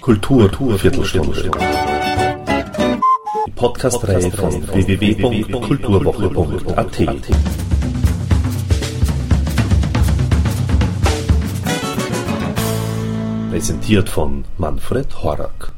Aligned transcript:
Kultur, 0.00 0.78
Viertelstunde. 0.78 1.50
Die 3.46 3.50
Podcast-Reihe 3.50 4.30
von 4.30 4.68
www.kulturwoche.at. 4.68 6.98
Präsentiert 13.50 14.08
von 14.08 14.44
Manfred 14.56 15.22
Horak. 15.22 15.72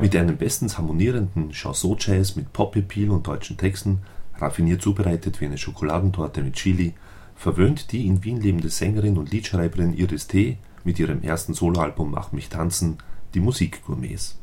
Mit 0.00 0.16
einem 0.16 0.36
bestens 0.36 0.78
harmonierenden 0.78 1.50
Chanson-Jazz 1.50 2.36
mit 2.36 2.52
Pop-Appeal 2.52 3.10
und 3.10 3.26
deutschen 3.26 3.56
Texten, 3.56 4.02
raffiniert 4.38 4.82
zubereitet 4.82 5.40
wie 5.40 5.46
eine 5.46 5.58
Schokoladentorte 5.58 6.42
mit 6.42 6.54
Chili, 6.54 6.94
verwöhnt 7.36 7.92
die 7.92 8.06
in 8.06 8.24
Wien 8.24 8.40
lebende 8.40 8.70
Sängerin 8.70 9.18
und 9.18 9.30
Liedschreiberin 9.30 9.94
Iris 9.94 10.26
T. 10.26 10.58
mit 10.84 10.98
ihrem 10.98 11.22
ersten 11.22 11.54
Soloalbum 11.54 12.10
Mach 12.10 12.32
mich 12.32 12.48
tanzen 12.48 12.98
die 13.34 13.40
Musikgourmets. 13.40 14.38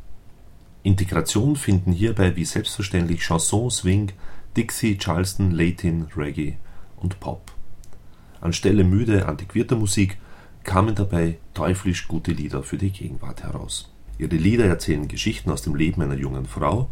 Integration 0.83 1.55
finden 1.55 1.91
hierbei 1.91 2.35
wie 2.35 2.45
selbstverständlich 2.45 3.21
Chanson, 3.21 3.71
Swing, 3.71 4.11
Dixie, 4.55 4.97
Charleston, 4.97 5.51
Latin, 5.51 6.07
Reggae 6.15 6.57
und 6.97 7.19
Pop. 7.19 7.51
Anstelle 8.41 8.83
müde, 8.83 9.27
antiquierter 9.27 9.77
Musik 9.77 10.17
kamen 10.63 10.95
dabei 10.95 11.39
teuflisch 11.53 12.07
gute 12.07 12.31
Lieder 12.31 12.63
für 12.63 12.77
die 12.77 12.91
Gegenwart 12.91 13.43
heraus. 13.43 13.91
Ihre 14.17 14.35
Lieder 14.35 14.65
erzählen 14.65 15.07
Geschichten 15.07 15.49
aus 15.49 15.61
dem 15.61 15.75
Leben 15.75 16.01
einer 16.01 16.15
jungen 16.15 16.45
Frau, 16.45 16.89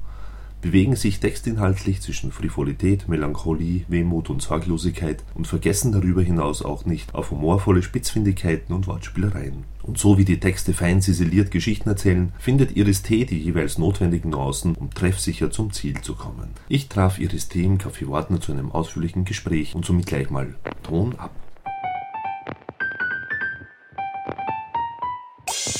bewegen 0.61 0.95
sich 0.95 1.19
textinhaltlich 1.19 2.01
zwischen 2.01 2.31
Frivolität, 2.31 3.07
Melancholie, 3.07 3.83
Wehmut 3.87 4.29
und 4.29 4.41
Sorglosigkeit 4.41 5.23
und 5.33 5.47
vergessen 5.47 5.91
darüber 5.91 6.21
hinaus 6.21 6.61
auch 6.63 6.85
nicht 6.85 7.15
auf 7.15 7.31
humorvolle 7.31 7.83
Spitzfindigkeiten 7.83 8.73
und 8.73 8.87
Wortspielereien. 8.87 9.63
Und 9.83 9.97
so 9.97 10.17
wie 10.17 10.25
die 10.25 10.39
Texte 10.39 10.73
fein 10.73 11.01
ziseliert 11.01 11.49
Geschichten 11.49 11.89
erzählen, 11.89 12.31
findet 12.37 12.75
Iris 12.77 13.01
T. 13.01 13.25
die 13.25 13.39
jeweils 13.39 13.77
notwendigen 13.77 14.29
Nuancen, 14.29 14.75
um 14.75 14.91
treffsicher 14.91 15.49
zum 15.49 15.73
Ziel 15.73 15.99
zu 16.01 16.15
kommen. 16.15 16.49
Ich 16.69 16.87
traf 16.87 17.19
Iris 17.19 17.49
T. 17.49 17.63
im 17.63 17.77
Café 17.79 18.07
Wartner 18.07 18.39
zu 18.39 18.51
einem 18.51 18.71
ausführlichen 18.71 19.25
Gespräch 19.25 19.73
und 19.75 19.85
somit 19.85 20.05
gleich 20.05 20.29
mal 20.29 20.55
Ton 20.83 21.15
ab. 21.17 21.31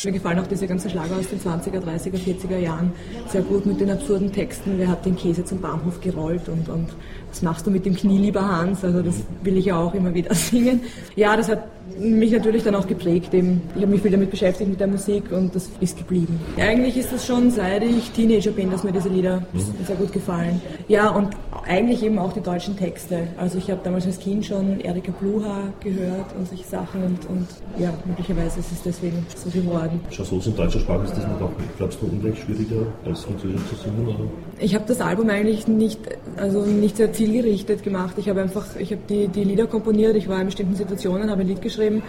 Mir 0.03 0.13
gefallen 0.13 0.39
auch 0.39 0.47
diese 0.47 0.65
ganzen 0.65 0.89
Schlager 0.89 1.15
aus 1.15 1.27
den 1.27 1.39
20er, 1.39 1.79
30er, 1.79 2.17
40er 2.17 2.57
Jahren 2.57 2.91
sehr 3.27 3.43
gut 3.43 3.67
mit 3.67 3.79
den 3.79 3.91
absurden 3.91 4.31
Texten. 4.31 4.73
Wer 4.77 4.87
hat 4.87 5.05
den 5.05 5.15
Käse 5.15 5.45
zum 5.45 5.61
Bahnhof 5.61 6.01
gerollt 6.01 6.49
und, 6.49 6.69
und 6.69 6.87
was 7.29 7.43
machst 7.43 7.67
du 7.67 7.71
mit 7.71 7.85
dem 7.85 7.95
Knie, 7.95 8.17
lieber 8.17 8.41
Hans? 8.41 8.83
Also 8.83 9.03
das 9.03 9.15
will 9.43 9.57
ich 9.57 9.65
ja 9.65 9.77
auch 9.77 9.93
immer 9.93 10.11
wieder 10.13 10.33
singen. 10.35 10.81
Ja, 11.15 11.37
das 11.37 11.49
hat 11.49 11.67
mich 11.99 12.31
natürlich 12.31 12.63
dann 12.63 12.73
auch 12.73 12.87
geprägt. 12.87 13.31
Eben. 13.33 13.61
Ich 13.75 13.81
habe 13.83 13.91
mich 13.91 14.01
viel 14.01 14.09
damit 14.09 14.31
beschäftigt 14.31 14.71
mit 14.71 14.79
der 14.79 14.87
Musik 14.87 15.31
und 15.31 15.53
das 15.55 15.69
ist 15.79 15.97
geblieben. 15.97 16.39
Eigentlich 16.57 16.97
ist 16.97 17.13
das 17.13 17.27
schon 17.27 17.51
seit 17.51 17.83
ich 17.83 18.09
Teenager 18.11 18.51
bin, 18.51 18.71
dass 18.71 18.83
mir 18.83 18.91
diese 18.91 19.09
Lieder 19.09 19.45
sehr 19.85 19.95
gut 19.97 20.11
gefallen. 20.11 20.59
Ja, 20.87 21.09
und 21.09 21.29
eigentlich 21.67 22.03
eben 22.03 22.17
auch 22.17 22.33
die 22.33 22.41
deutschen 22.41 22.75
Texte. 22.75 23.27
Also 23.37 23.57
ich 23.57 23.69
habe 23.69 23.81
damals 23.83 24.05
als 24.05 24.19
Kind 24.19 24.45
schon 24.45 24.79
Erika 24.79 25.11
Bluha 25.11 25.71
gehört 25.79 26.35
und 26.37 26.47
solche 26.47 26.65
Sachen 26.65 27.03
und, 27.03 27.25
und 27.29 27.47
ja, 27.77 27.93
möglicherweise 28.05 28.59
ist 28.59 28.71
es 28.71 28.81
deswegen 28.83 29.25
so 29.35 29.49
geworden. 29.49 29.99
Chansons 30.09 30.47
in 30.47 30.55
deutscher 30.55 30.79
Sprache 30.79 31.03
ist 31.03 31.15
das 31.15 31.27
noch 31.27 31.41
auch, 31.41 31.51
glaubst 31.77 32.01
du, 32.01 32.07
ungleich 32.07 32.39
schwieriger 32.39 32.85
als 33.05 33.21
Französisch 33.23 33.61
zu 33.69 33.75
singen? 33.75 34.07
Oder? 34.07 34.29
Ich 34.59 34.73
habe 34.75 34.85
das 34.87 35.01
Album 35.01 35.29
eigentlich 35.29 35.67
nicht, 35.67 35.99
also 36.37 36.65
nicht 36.65 36.97
sehr 36.97 37.13
zielgerichtet 37.13 37.83
gemacht. 37.83 38.15
Ich 38.17 38.27
habe 38.29 38.41
einfach, 38.41 38.65
ich 38.77 38.91
habe 38.91 39.01
die, 39.07 39.27
die 39.27 39.43
Lieder 39.43 39.67
komponiert, 39.67 40.15
ich 40.15 40.27
war 40.27 40.39
in 40.39 40.47
bestimmten 40.47 40.75
Situationen, 40.75 41.29
habe 41.29 41.41
ein 41.41 41.47
Lied 41.47 41.61
geschrieben, 41.61 42.01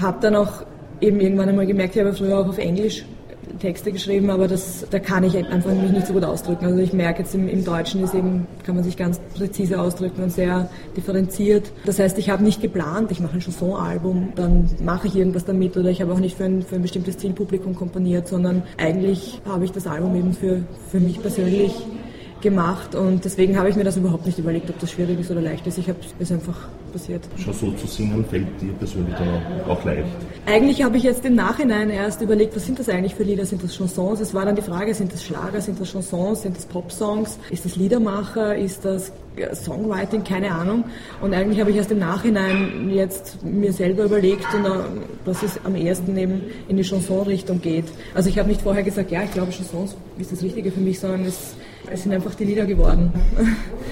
habe 0.00 0.18
dann 0.20 0.36
auch 0.36 0.64
eben 1.00 1.20
irgendwann 1.20 1.48
einmal 1.48 1.66
gemerkt, 1.66 1.96
ich 1.96 2.02
habe 2.02 2.14
früher 2.14 2.38
auch 2.38 2.48
auf 2.48 2.58
Englisch 2.58 3.04
Texte 3.58 3.92
geschrieben, 3.92 4.30
aber 4.30 4.48
das, 4.48 4.86
da 4.90 4.98
kann 4.98 5.24
ich 5.24 5.36
einfach 5.36 5.72
mich 5.72 5.90
nicht 5.90 6.06
so 6.06 6.12
gut 6.12 6.24
ausdrücken. 6.24 6.66
Also 6.66 6.78
ich 6.78 6.92
merke 6.92 7.22
jetzt 7.22 7.34
im, 7.34 7.48
im 7.48 7.64
Deutschen 7.64 8.02
ist 8.02 8.14
eben, 8.14 8.46
kann 8.64 8.74
man 8.74 8.84
sich 8.84 8.96
ganz 8.96 9.20
präzise 9.34 9.80
ausdrücken 9.80 10.22
und 10.22 10.30
sehr 10.32 10.68
differenziert. 10.96 11.72
Das 11.84 11.98
heißt, 11.98 12.18
ich 12.18 12.30
habe 12.30 12.44
nicht 12.44 12.60
geplant, 12.62 13.10
ich 13.10 13.20
mache 13.20 13.34
ein 13.34 13.40
Chanson-Album, 13.40 14.32
dann 14.36 14.68
mache 14.82 15.08
ich 15.08 15.16
irgendwas 15.16 15.44
damit 15.44 15.76
oder 15.76 15.90
ich 15.90 16.00
habe 16.00 16.12
auch 16.12 16.20
nicht 16.20 16.36
für 16.36 16.44
ein, 16.44 16.62
für 16.62 16.76
ein 16.76 16.82
bestimmtes 16.82 17.18
Zielpublikum 17.18 17.74
komponiert, 17.74 18.28
sondern 18.28 18.62
eigentlich 18.78 19.40
habe 19.44 19.64
ich 19.64 19.72
das 19.72 19.86
Album 19.86 20.14
eben 20.16 20.32
für, 20.32 20.62
für 20.90 21.00
mich 21.00 21.20
persönlich 21.20 21.72
gemacht 22.40 22.94
und 22.94 23.24
deswegen 23.24 23.58
habe 23.58 23.68
ich 23.68 23.76
mir 23.76 23.84
das 23.84 23.96
überhaupt 23.96 24.26
nicht 24.26 24.38
überlegt, 24.38 24.70
ob 24.70 24.78
das 24.78 24.90
schwierig 24.90 25.20
ist 25.20 25.30
oder 25.30 25.40
leicht 25.40 25.66
ist. 25.66 25.78
Ich 25.78 25.88
habe 25.88 25.98
es 26.18 26.32
einfach 26.32 26.56
passiert. 26.92 27.22
Schon 27.36 27.54
so 27.54 27.70
zu 27.72 27.86
singen 27.86 28.24
fällt 28.24 28.46
dir 28.60 28.72
persönlich 28.72 29.14
dann 29.14 29.68
auch 29.68 29.84
leicht? 29.84 30.08
Eigentlich 30.46 30.82
habe 30.82 30.96
ich 30.96 31.04
jetzt 31.04 31.24
im 31.24 31.34
Nachhinein 31.34 31.90
erst 31.90 32.20
überlegt, 32.20 32.56
was 32.56 32.66
sind 32.66 32.78
das 32.78 32.88
eigentlich 32.88 33.14
für 33.14 33.22
Lieder? 33.22 33.46
Sind 33.46 33.62
das 33.62 33.76
Chansons? 33.76 34.20
Es 34.20 34.34
war 34.34 34.44
dann 34.44 34.56
die 34.56 34.62
Frage, 34.62 34.92
sind 34.94 35.12
das 35.12 35.24
Schlager, 35.24 35.60
sind 35.60 35.80
das 35.80 35.90
Chansons, 35.90 36.42
sind 36.42 36.56
das 36.56 36.66
Popsongs? 36.66 37.38
Ist 37.50 37.64
das 37.64 37.76
Liedermacher? 37.76 38.56
Ist 38.56 38.84
das 38.84 39.12
Songwriting? 39.54 40.24
Keine 40.24 40.50
Ahnung. 40.50 40.84
Und 41.20 41.32
eigentlich 41.34 41.60
habe 41.60 41.70
ich 41.70 41.76
erst 41.76 41.92
im 41.92 42.00
Nachhinein 42.00 42.90
jetzt 42.90 43.42
mir 43.44 43.72
selber 43.72 44.04
überlegt, 44.04 44.46
und 44.54 44.66
dass 45.24 45.42
es 45.42 45.60
am 45.64 45.76
ehesten 45.76 46.16
eben 46.16 46.42
in 46.68 46.76
die 46.76 46.82
Chanson-Richtung 46.82 47.60
geht. 47.60 47.86
Also 48.14 48.28
ich 48.28 48.38
habe 48.38 48.48
nicht 48.48 48.62
vorher 48.62 48.82
gesagt, 48.82 49.10
ja, 49.10 49.22
ich 49.22 49.32
glaube 49.32 49.52
Chansons 49.52 49.96
ist 50.18 50.32
das 50.32 50.42
Richtige 50.42 50.70
für 50.70 50.80
mich, 50.80 50.98
sondern 50.98 51.24
es 51.24 51.54
es 51.92 52.02
sind 52.02 52.12
einfach 52.12 52.34
die 52.34 52.44
Lieder 52.44 52.66
geworden. 52.66 53.12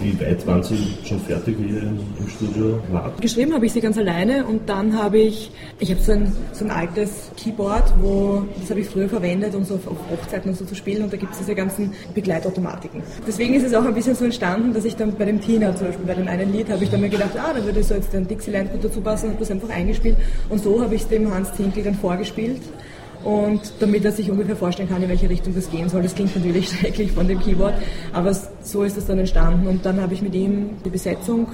Wie 0.01 0.19
weit 0.21 0.47
waren 0.47 0.63
Sie 0.63 0.95
schon 1.05 1.19
fertig, 1.21 1.57
wie 1.59 1.75
ihr 1.75 1.83
im 1.83 2.29
Studio 2.29 2.79
wart? 2.93 3.21
Geschrieben 3.21 3.53
habe 3.55 3.67
ich 3.67 3.73
sie 3.73 3.81
ganz 3.81 3.99
alleine 3.99 4.45
und 4.45 4.69
dann 4.69 4.97
habe 4.97 5.19
ich, 5.19 5.51
ich 5.81 5.91
habe 5.91 6.01
so 6.01 6.13
ein, 6.13 6.33
so 6.53 6.65
ein 6.65 6.71
altes 6.71 7.31
Keyboard, 7.37 7.93
wo, 8.01 8.45
das 8.61 8.71
habe 8.71 8.81
ich 8.81 8.89
früher 8.89 9.09
verwendet, 9.09 9.55
um 9.55 9.65
so 9.65 9.75
auf, 9.75 9.87
Hochzeiten 10.11 10.51
und 10.51 10.57
so 10.57 10.65
zu 10.65 10.75
spielen 10.75 11.03
und 11.03 11.13
da 11.13 11.17
gibt 11.17 11.33
es 11.33 11.39
diese 11.39 11.55
ganzen 11.55 11.93
Begleitautomatiken. 12.15 13.03
Deswegen 13.27 13.55
ist 13.55 13.65
es 13.65 13.75
auch 13.75 13.85
ein 13.85 13.95
bisschen 13.95 14.15
so 14.15 14.25
entstanden, 14.25 14.73
dass 14.73 14.85
ich 14.85 14.95
dann 14.95 15.15
bei 15.15 15.25
dem 15.25 15.41
Tina 15.41 15.75
zum 15.75 15.89
Beispiel, 15.89 16.07
bei 16.07 16.15
dem 16.15 16.29
einen 16.29 16.53
Lied, 16.53 16.71
habe 16.71 16.85
ich 16.85 16.91
dann 16.91 17.01
mir 17.01 17.09
gedacht, 17.09 17.37
ah, 17.37 17.53
da 17.53 17.65
würde 17.65 17.83
so 17.83 17.95
jetzt 17.95 18.15
ein 18.15 18.29
Dixieland 18.29 18.71
gut 18.71 18.85
dazu 18.85 19.01
passen 19.01 19.27
und 19.27 19.33
habe 19.33 19.41
das 19.41 19.51
einfach 19.51 19.71
eingespielt 19.71 20.17
und 20.49 20.63
so 20.63 20.81
habe 20.81 20.95
ich 20.95 21.03
es 21.03 21.09
dem 21.09 21.33
Hans 21.33 21.53
Zinkel 21.55 21.83
dann 21.83 21.95
vorgespielt 21.95 22.61
und 23.29 23.61
damit 23.79 24.07
er 24.07 24.13
sich 24.13 24.31
ungefähr 24.31 24.57
vorstellen 24.57 24.89
kann, 24.89 25.03
in 25.03 25.09
welche 25.11 25.29
Richtung 25.29 25.55
das 25.55 25.71
gehen 25.71 25.87
soll. 25.91 26.03
Das 26.03 26.15
klingt 26.15 26.35
natürlich 26.35 26.69
schrecklich 26.81 27.13
von 27.13 27.29
dem 27.29 27.39
Keyboard, 27.39 27.75
aber 28.15 28.35
so 28.63 28.85
ist 28.85 28.97
es 28.97 29.05
dann 29.05 29.19
entstanden. 29.19 29.67
Und 29.67 29.85
dann 29.85 30.01
habe 30.01 30.15
ich 30.15 30.23
mit 30.23 30.35
ihm 30.35 30.71
die 30.83 30.89
Besetzung, 30.89 31.47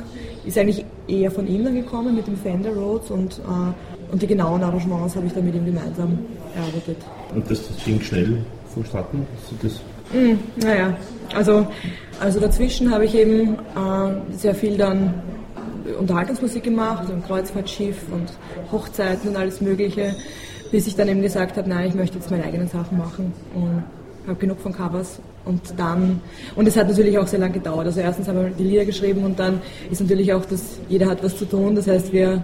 ist 0.46 0.56
eigentlich 0.56 0.84
eher 1.08 1.32
von 1.32 1.48
ihm 1.48 1.64
dann 1.64 1.74
gekommen 1.74 2.14
mit 2.14 2.28
dem 2.28 2.36
Fender 2.36 2.70
Rhodes 2.70 3.10
und, 3.10 3.40
äh, 3.40 4.12
und 4.12 4.22
die 4.22 4.26
genauen 4.28 4.62
Arrangements 4.62 5.16
habe 5.16 5.26
ich 5.26 5.32
dann 5.32 5.46
mit 5.46 5.56
ihm 5.56 5.64
gemeinsam 5.64 6.16
erarbeitet. 6.54 6.98
Und 7.34 7.50
das 7.50 7.60
ging 7.84 8.00
schnell 8.00 8.38
vonstatten? 8.72 9.26
Das 9.60 9.72
mm, 10.12 10.64
naja, 10.64 10.96
also, 11.34 11.66
also 12.20 12.38
dazwischen 12.38 12.92
habe 12.92 13.04
ich 13.04 13.16
eben 13.16 13.54
äh, 13.54 14.36
sehr 14.36 14.54
viel 14.54 14.76
dann 14.76 15.12
Unterhaltungsmusik 15.98 16.62
gemacht, 16.62 17.00
also 17.00 17.14
ein 17.14 17.24
Kreuzfahrtschiff 17.24 17.96
und 18.12 18.32
Hochzeiten 18.70 19.30
und 19.30 19.36
alles 19.36 19.60
Mögliche 19.60 20.14
bis 20.70 20.86
ich 20.86 20.96
dann 20.96 21.08
eben 21.08 21.22
gesagt 21.22 21.56
habe, 21.56 21.68
nein, 21.68 21.88
ich 21.88 21.94
möchte 21.94 22.18
jetzt 22.18 22.30
meine 22.30 22.44
eigenen 22.44 22.68
Sachen 22.68 22.98
machen 22.98 23.32
und 23.54 23.84
habe 24.26 24.38
genug 24.38 24.60
von 24.60 24.72
Covers 24.72 25.20
und 25.44 25.60
dann, 25.76 26.20
und 26.56 26.66
es 26.66 26.76
hat 26.76 26.88
natürlich 26.88 27.18
auch 27.18 27.26
sehr 27.26 27.38
lange 27.38 27.54
gedauert. 27.54 27.86
Also 27.86 28.00
erstens 28.00 28.28
haben 28.28 28.42
wir 28.42 28.50
die 28.50 28.64
Lieder 28.64 28.84
geschrieben 28.84 29.24
und 29.24 29.38
dann 29.38 29.60
ist 29.90 30.00
natürlich 30.00 30.32
auch, 30.32 30.44
dass 30.46 30.78
jeder 30.88 31.08
hat 31.08 31.22
was 31.22 31.36
zu 31.36 31.44
tun. 31.44 31.74
Das 31.74 31.86
heißt, 31.86 32.12
wir, 32.12 32.42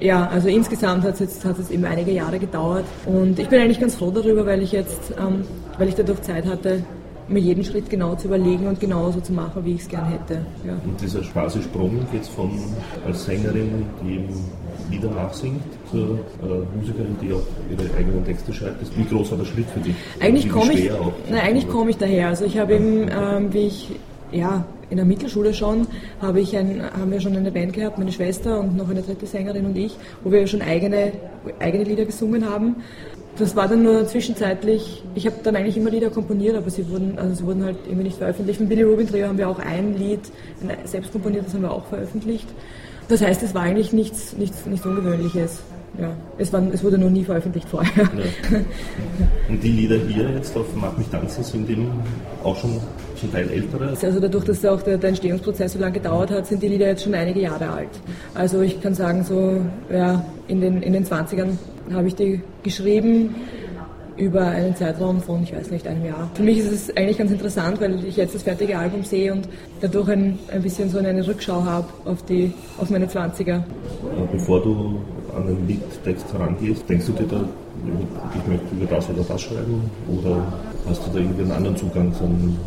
ja, 0.00 0.28
also 0.28 0.48
insgesamt 0.48 1.02
hat 1.02 1.14
es 1.14 1.20
jetzt, 1.20 1.44
hat 1.44 1.58
es 1.58 1.70
eben 1.70 1.84
einige 1.84 2.12
Jahre 2.12 2.38
gedauert 2.38 2.84
und 3.06 3.38
ich 3.38 3.48
bin 3.48 3.60
eigentlich 3.60 3.80
ganz 3.80 3.96
froh 3.96 4.10
darüber, 4.10 4.46
weil 4.46 4.62
ich 4.62 4.72
jetzt, 4.72 5.12
ähm, 5.18 5.42
weil 5.76 5.88
ich 5.88 5.96
dadurch 5.96 6.22
Zeit 6.22 6.46
hatte, 6.46 6.84
mir 7.28 7.40
jeden 7.40 7.64
Schritt 7.64 7.90
genau 7.90 8.14
zu 8.14 8.28
überlegen 8.28 8.66
und 8.66 8.80
genauso 8.80 9.20
zu 9.20 9.32
machen, 9.32 9.64
wie 9.64 9.74
ich 9.74 9.82
es 9.82 9.88
gern 9.88 10.06
hätte. 10.06 10.46
Ja. 10.66 10.72
Und 10.84 11.00
dieser 11.00 11.20
quasi 11.20 11.62
Sprung 11.62 11.98
jetzt 12.12 12.30
von 12.30 12.50
als 13.06 13.24
Sängerin, 13.24 13.84
die 14.02 14.14
eben 14.14 14.28
Lieder 14.90 15.10
nachsingt, 15.10 15.62
zur 15.90 16.18
äh, 16.42 16.78
Musikerin, 16.78 17.16
die 17.20 17.32
auch 17.32 17.42
ihre 17.70 17.94
eigenen 17.96 18.24
Texte 18.24 18.52
schreibt, 18.52 18.80
ist, 18.82 18.96
wie 18.96 19.04
groß 19.04 19.32
war 19.32 19.38
der 19.38 19.44
Schritt 19.44 19.66
für 19.66 19.80
dich? 19.80 19.94
Eigentlich 20.20 20.48
komme 20.48 20.72
ich, 20.72 20.90
eigentlich 21.30 21.68
komme 21.68 21.90
ich 21.90 21.98
daher. 21.98 22.28
Also 22.28 22.44
ich 22.46 22.58
habe 22.58 22.74
eben, 22.74 23.08
ähm, 23.10 23.52
wie 23.52 23.66
ich 23.66 23.90
ja, 24.32 24.64
in 24.90 24.96
der 24.96 25.04
Mittelschule 25.04 25.52
schon 25.52 25.86
habe 26.20 26.40
ich 26.40 26.56
ein, 26.56 26.82
haben 26.98 27.10
wir 27.10 27.20
schon 27.20 27.36
eine 27.36 27.50
Band 27.50 27.74
gehabt, 27.74 27.98
meine 27.98 28.12
Schwester 28.12 28.60
und 28.60 28.76
noch 28.76 28.88
eine 28.88 29.02
dritte 29.02 29.26
Sängerin 29.26 29.66
und 29.66 29.76
ich, 29.76 29.96
wo 30.24 30.32
wir 30.32 30.46
schon 30.46 30.62
eigene, 30.62 31.12
eigene 31.60 31.84
Lieder 31.84 32.06
gesungen 32.06 32.48
haben 32.48 32.76
das 33.38 33.54
war 33.54 33.68
dann 33.68 33.82
nur 33.82 34.06
zwischenzeitlich, 34.06 35.02
ich 35.14 35.26
habe 35.26 35.36
dann 35.42 35.56
eigentlich 35.56 35.76
immer 35.76 35.90
Lieder 35.90 36.10
komponiert, 36.10 36.56
aber 36.56 36.70
sie 36.70 36.88
wurden, 36.90 37.18
also 37.18 37.34
sie 37.34 37.44
wurden 37.44 37.64
halt 37.64 37.76
immer 37.90 38.02
nicht 38.02 38.18
veröffentlicht. 38.18 38.60
Mit 38.60 38.68
Billy 38.68 38.82
Rubin 38.82 39.06
Trio 39.06 39.28
haben 39.28 39.38
wir 39.38 39.48
auch 39.48 39.58
ein 39.58 39.96
Lied 39.96 40.20
selbst 40.84 41.12
komponiert, 41.12 41.46
das 41.46 41.54
haben 41.54 41.62
wir 41.62 41.70
auch 41.70 41.86
veröffentlicht. 41.86 42.48
Das 43.08 43.22
heißt, 43.22 43.42
es 43.42 43.54
war 43.54 43.62
eigentlich 43.62 43.92
nichts, 43.92 44.36
nichts, 44.36 44.66
nichts 44.66 44.84
Ungewöhnliches. 44.84 45.60
ja, 45.98 46.10
es, 46.36 46.52
waren, 46.52 46.70
es 46.72 46.84
wurde 46.84 46.98
noch 46.98 47.08
nie 47.08 47.24
veröffentlicht 47.24 47.68
vorher. 47.68 48.04
Ja. 48.04 48.58
Und 49.48 49.62
die 49.62 49.70
Lieder 49.70 49.96
hier 49.96 50.28
jetzt 50.30 50.54
auf 50.56 50.66
Mach 50.74 50.96
mich 50.98 51.08
tanzen 51.08 51.42
sind 51.42 51.70
eben 51.70 51.90
auch 52.44 52.56
schon 52.56 52.78
zum 53.16 53.32
Teil 53.32 53.48
ältere? 53.50 53.96
Also 54.02 54.20
dadurch, 54.20 54.44
dass 54.44 54.64
auch 54.66 54.82
der, 54.82 54.98
der 54.98 55.08
Entstehungsprozess 55.08 55.72
so 55.72 55.78
lange 55.78 55.94
gedauert 55.94 56.30
hat, 56.30 56.46
sind 56.46 56.62
die 56.62 56.68
Lieder 56.68 56.88
jetzt 56.88 57.04
schon 57.04 57.14
einige 57.14 57.40
Jahre 57.40 57.70
alt. 57.70 57.88
Also 58.34 58.60
ich 58.60 58.80
kann 58.82 58.94
sagen, 58.94 59.24
so 59.24 59.60
ja, 59.90 60.24
in, 60.48 60.60
den, 60.60 60.82
in 60.82 60.92
den 60.92 61.06
20ern 61.06 61.56
habe 61.92 62.08
ich 62.08 62.14
die 62.14 62.42
geschrieben 62.62 63.34
über 64.16 64.42
einen 64.42 64.74
Zeitraum 64.74 65.20
von, 65.20 65.42
ich 65.44 65.54
weiß 65.54 65.70
nicht, 65.70 65.86
einem 65.86 66.04
Jahr. 66.04 66.28
Für 66.34 66.42
mich 66.42 66.58
ist 66.58 66.72
es 66.72 66.96
eigentlich 66.96 67.18
ganz 67.18 67.30
interessant, 67.30 67.80
weil 67.80 68.04
ich 68.04 68.16
jetzt 68.16 68.34
das 68.34 68.42
fertige 68.42 68.76
Album 68.76 69.04
sehe 69.04 69.32
und 69.32 69.48
dadurch 69.80 70.08
ein, 70.08 70.38
ein 70.52 70.62
bisschen 70.62 70.90
so 70.90 70.98
eine 70.98 71.26
Rückschau 71.26 71.64
habe 71.64 71.86
auf, 72.04 72.24
auf 72.78 72.90
meine 72.90 73.06
20er. 73.06 73.62
Bevor 74.32 74.62
du 74.62 75.00
an 75.36 75.46
den 75.46 75.68
Liedtext 75.68 76.32
herangehst, 76.32 76.84
denkst 76.88 77.06
du 77.06 77.12
dir 77.12 77.26
da, 77.28 77.48
ich 78.34 78.46
möchte 78.46 78.74
über 78.74 78.86
das 78.86 79.08
oder 79.08 79.22
das 79.22 79.40
schreiben? 79.40 79.88
Oder 80.08 80.42
hast 80.88 81.06
du 81.06 81.10
da 81.12 81.18
irgendwie 81.20 81.42
einen 81.42 81.52
anderen 81.52 81.76
Zugang, 81.76 82.12
einen 82.20 82.58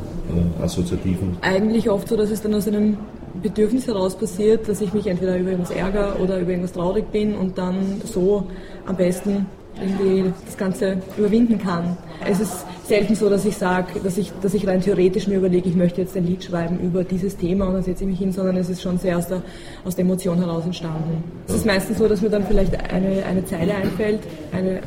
äh, 0.59 0.63
assoziativen? 0.63 1.35
Eigentlich 1.41 1.89
oft 1.89 2.07
so, 2.07 2.15
dass 2.15 2.31
es 2.31 2.41
dann 2.41 2.53
aus 2.53 2.67
einem 2.67 2.97
Bedürfnis 3.41 3.87
heraus 3.87 4.15
passiert, 4.15 4.67
dass 4.67 4.81
ich 4.81 4.93
mich 4.93 5.07
entweder 5.07 5.37
über 5.37 5.51
irgendwas 5.51 5.75
ärgere 5.75 6.19
oder 6.21 6.39
über 6.39 6.51
irgendwas 6.51 6.73
traurig 6.73 7.11
bin 7.11 7.35
und 7.35 7.57
dann 7.57 8.01
so 8.05 8.47
am 8.85 8.95
besten 8.95 9.45
irgendwie 9.79 10.33
das 10.45 10.57
Ganze 10.57 10.97
überwinden 11.17 11.57
kann. 11.57 11.97
Es 12.25 12.39
ist 12.39 12.65
selten 12.85 13.15
so, 13.15 13.29
dass 13.29 13.45
ich 13.45 13.55
sage, 13.55 13.99
dass 14.03 14.17
ich, 14.17 14.31
dass 14.41 14.53
ich 14.53 14.67
rein 14.67 14.81
theoretisch 14.81 15.27
mir 15.27 15.37
überlege, 15.37 15.69
ich 15.69 15.75
möchte 15.75 16.01
jetzt 16.01 16.15
ein 16.15 16.25
Lied 16.25 16.43
schreiben 16.43 16.79
über 16.79 17.03
dieses 17.03 17.37
Thema 17.37 17.67
und 17.67 17.73
dann 17.73 17.83
setze 17.83 18.03
ich 18.03 18.09
mich 18.09 18.19
hin, 18.19 18.31
sondern 18.31 18.57
es 18.57 18.69
ist 18.69 18.81
schon 18.81 18.97
sehr 18.97 19.17
aus 19.17 19.27
der, 19.27 19.41
aus 19.85 19.95
der 19.95 20.05
Emotion 20.05 20.37
heraus 20.37 20.65
entstanden. 20.65 21.23
Es 21.47 21.55
ist 21.55 21.65
meistens 21.65 21.97
so, 21.97 22.07
dass 22.07 22.21
mir 22.21 22.29
dann 22.29 22.45
vielleicht 22.45 22.75
eine, 22.91 23.25
eine 23.25 23.45
Zeile 23.45 23.73
einfällt, 23.75 24.19
eine, 24.51 24.81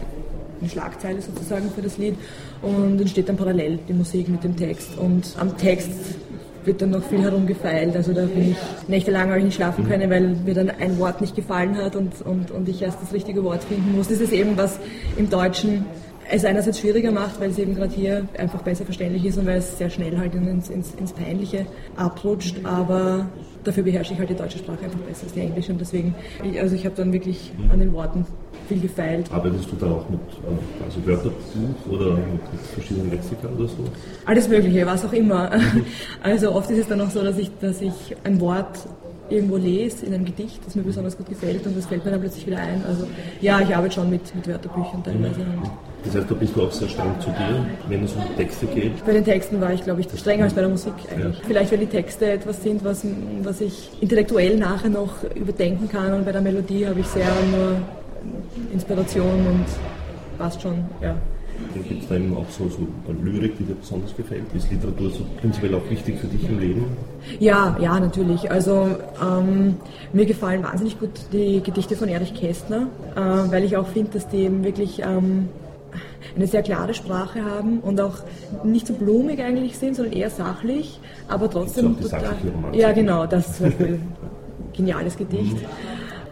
eine 0.60 0.70
Schlagzeile 0.70 1.20
sozusagen 1.20 1.70
für 1.74 1.82
das 1.82 1.98
Lied 1.98 2.14
und 2.62 2.98
dann 2.98 3.08
steht 3.08 3.28
dann 3.28 3.36
parallel 3.36 3.78
die 3.88 3.94
Musik 3.94 4.28
mit 4.28 4.44
dem 4.44 4.56
Text 4.56 4.98
und 4.98 5.34
am 5.38 5.56
Text 5.56 5.90
wird 6.66 6.82
dann 6.82 6.90
noch 6.90 7.02
viel 7.04 7.22
herumgefeilt. 7.22 7.96
Also 7.96 8.12
da 8.12 8.26
bin 8.26 8.52
ich 8.52 8.56
nächtelang 8.88 9.28
habe 9.28 9.38
ich 9.38 9.44
nicht 9.44 9.54
schlafen 9.56 9.88
können, 9.88 10.10
weil 10.10 10.36
mir 10.44 10.54
dann 10.54 10.70
ein 10.70 10.98
Wort 10.98 11.20
nicht 11.20 11.36
gefallen 11.36 11.76
hat 11.76 11.96
und, 11.96 12.22
und, 12.22 12.50
und 12.50 12.68
ich 12.68 12.82
erst 12.82 13.00
das 13.02 13.12
richtige 13.12 13.44
Wort 13.44 13.64
finden 13.64 13.96
muss. 13.96 14.08
Das 14.08 14.20
ist 14.20 14.32
eben 14.32 14.56
was 14.56 14.78
im 15.16 15.30
Deutschen 15.30 15.86
es 16.36 16.44
einerseits 16.44 16.80
schwieriger 16.80 17.12
macht, 17.12 17.40
weil 17.40 17.50
es 17.50 17.58
eben 17.58 17.74
gerade 17.74 17.94
hier 17.94 18.26
einfach 18.38 18.62
besser 18.62 18.84
verständlich 18.84 19.24
ist 19.24 19.38
und 19.38 19.46
weil 19.46 19.58
es 19.58 19.78
sehr 19.78 19.90
schnell 19.90 20.16
halt 20.18 20.34
ins, 20.34 20.68
ins, 20.70 20.94
ins 20.94 21.12
Peinliche 21.12 21.66
abrutscht, 21.96 22.56
aber 22.64 23.26
dafür 23.62 23.82
beherrsche 23.82 24.14
ich 24.14 24.18
halt 24.18 24.30
die 24.30 24.34
deutsche 24.34 24.58
Sprache 24.58 24.84
einfach 24.84 24.98
besser 25.00 25.24
als 25.24 25.32
die 25.32 25.40
englische 25.40 25.72
und 25.72 25.80
deswegen, 25.80 26.14
also 26.60 26.74
ich 26.74 26.84
habe 26.84 26.94
dann 26.96 27.12
wirklich 27.12 27.52
an 27.70 27.80
den 27.80 27.92
Worten 27.92 28.26
viel 28.68 28.80
gefeilt. 28.80 29.30
Arbeitest 29.30 29.70
du 29.70 29.76
da 29.76 29.86
auch 29.86 30.08
mit 30.08 30.20
also 30.84 31.06
Wörterbuch 31.06 31.90
oder 31.90 32.16
mit 32.16 32.40
verschiedenen 32.72 33.10
Lexika 33.10 33.48
oder 33.48 33.68
so? 33.68 33.84
Alles 34.24 34.48
Mögliche, 34.48 34.86
was 34.86 35.04
auch 35.04 35.12
immer. 35.12 35.50
Also 36.22 36.52
oft 36.52 36.70
ist 36.70 36.78
es 36.78 36.88
dann 36.88 37.00
auch 37.00 37.10
so, 37.10 37.22
dass 37.22 37.36
ich, 37.36 37.50
dass 37.60 37.82
ich 37.82 38.16
ein 38.24 38.40
Wort 38.40 38.78
irgendwo 39.28 39.56
lese 39.56 40.06
in 40.06 40.14
einem 40.14 40.24
Gedicht, 40.24 40.60
das 40.64 40.74
mir 40.74 40.82
besonders 40.82 41.16
gut 41.16 41.28
gefällt 41.28 41.66
und 41.66 41.76
das 41.76 41.86
fällt 41.86 42.04
mir 42.04 42.10
dann 42.10 42.20
plötzlich 42.20 42.46
wieder 42.46 42.58
ein. 42.58 42.82
Also 42.86 43.06
ja, 43.40 43.60
ich 43.60 43.74
arbeite 43.74 43.94
schon 43.94 44.10
mit, 44.10 44.34
mit 44.34 44.46
Wörterbüchern 44.46 45.02
teilweise. 45.04 45.40
Mhm. 45.40 45.70
Das 46.04 46.14
heißt, 46.14 46.30
da 46.30 46.34
bist 46.34 46.54
du 46.54 46.62
auch 46.62 46.72
sehr 46.72 46.88
streng 46.88 47.14
zu 47.20 47.30
dir, 47.30 47.66
wenn 47.88 48.04
es 48.04 48.12
um 48.12 48.22
Texte 48.36 48.66
geht? 48.66 49.04
Bei 49.04 49.12
den 49.12 49.24
Texten 49.24 49.60
war 49.60 49.72
ich, 49.72 49.82
glaube 49.82 50.02
ich, 50.02 50.08
strenger 50.18 50.44
als 50.44 50.52
bei 50.52 50.60
der 50.60 50.70
Musik 50.70 50.92
eigentlich. 51.10 51.38
Ja. 51.38 51.44
Vielleicht, 51.46 51.72
weil 51.72 51.78
die 51.78 51.86
Texte 51.86 52.30
etwas 52.30 52.62
sind, 52.62 52.84
was, 52.84 53.06
was 53.42 53.60
ich 53.60 53.90
intellektuell 54.00 54.56
nachher 54.58 54.90
noch 54.90 55.24
überdenken 55.34 55.88
kann 55.88 56.12
und 56.12 56.24
bei 56.24 56.32
der 56.32 56.42
Melodie 56.42 56.86
habe 56.86 57.00
ich 57.00 57.06
sehr 57.06 57.26
nur 57.50 57.76
Inspiration 58.72 59.46
und 59.46 59.64
passt 60.38 60.60
schon, 60.60 60.84
ja. 61.00 61.16
Gibt 61.88 62.02
es 62.02 62.08
da 62.08 62.16
eben 62.16 62.36
auch 62.36 62.48
so, 62.50 62.68
so 62.68 62.86
Lyrik, 63.22 63.56
die 63.58 63.64
dir 63.64 63.74
besonders 63.74 64.14
gefällt? 64.16 64.42
Ist 64.54 64.70
Literatur 64.70 65.10
so 65.10 65.24
prinzipiell 65.40 65.74
auch 65.76 65.88
wichtig 65.88 66.18
für 66.18 66.26
dich 66.26 66.48
im 66.48 66.58
Leben? 66.58 66.84
Ja, 67.38 67.76
ja, 67.80 67.98
natürlich. 68.00 68.50
Also 68.50 68.88
ähm, 69.22 69.76
mir 70.12 70.26
gefallen 70.26 70.64
wahnsinnig 70.64 70.98
gut 70.98 71.10
die 71.32 71.62
Gedichte 71.62 71.96
von 71.96 72.08
Erich 72.08 72.34
Kästner, 72.34 72.88
äh, 73.14 73.20
weil 73.20 73.62
ich 73.62 73.76
auch 73.76 73.86
finde, 73.86 74.10
dass 74.14 74.28
die 74.28 74.38
eben 74.38 74.64
wirklich 74.64 75.00
ähm, 75.00 75.48
eine 76.36 76.46
sehr 76.46 76.62
klare 76.62 76.94
Sprache 76.94 77.44
haben 77.44 77.80
und 77.80 78.00
auch 78.00 78.18
nicht 78.64 78.86
so 78.86 78.94
blumig 78.94 79.40
eigentlich 79.40 79.78
sind, 79.78 79.96
sondern 79.96 80.14
eher 80.14 80.30
sachlich, 80.30 81.00
aber 81.28 81.50
trotzdem 81.50 82.00
total. 82.00 82.34
Ja, 82.72 82.92
genau, 82.92 83.26
das 83.26 83.48
ist 83.48 83.56
zum 83.56 83.66
Beispiel 83.66 83.86
ein 83.86 84.16
geniales 84.72 85.16
Gedicht. 85.16 85.56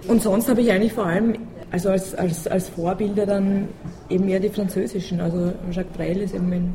Und 0.08 0.22
sonst 0.22 0.48
habe 0.48 0.60
ich 0.60 0.72
eigentlich 0.72 0.92
vor 0.92 1.06
allem 1.06 1.36
also 1.72 1.88
als, 1.88 2.14
als, 2.14 2.46
als 2.46 2.68
Vorbilder 2.68 3.24
dann 3.24 3.68
eben 4.10 4.28
eher 4.28 4.40
die 4.40 4.50
französischen. 4.50 5.20
Also 5.20 5.52
Jacques 5.70 5.92
Brel 5.96 6.18
ist 6.18 6.34
eben 6.34 6.48
mein, 6.50 6.74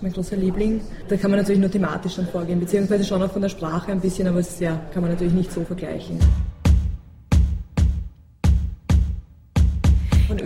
mein 0.00 0.12
großer 0.12 0.36
Liebling. 0.36 0.80
Da 1.08 1.16
kann 1.16 1.32
man 1.32 1.40
natürlich 1.40 1.60
nur 1.60 1.70
thematisch 1.70 2.14
dann 2.14 2.26
vorgehen, 2.28 2.60
beziehungsweise 2.60 3.04
schon 3.04 3.20
auch 3.20 3.32
von 3.32 3.42
der 3.42 3.48
Sprache 3.48 3.90
ein 3.90 4.00
bisschen, 4.00 4.28
aber 4.28 4.38
es 4.38 4.60
ja, 4.60 4.80
kann 4.94 5.02
man 5.02 5.10
natürlich 5.10 5.34
nicht 5.34 5.52
so 5.52 5.62
vergleichen. 5.62 6.20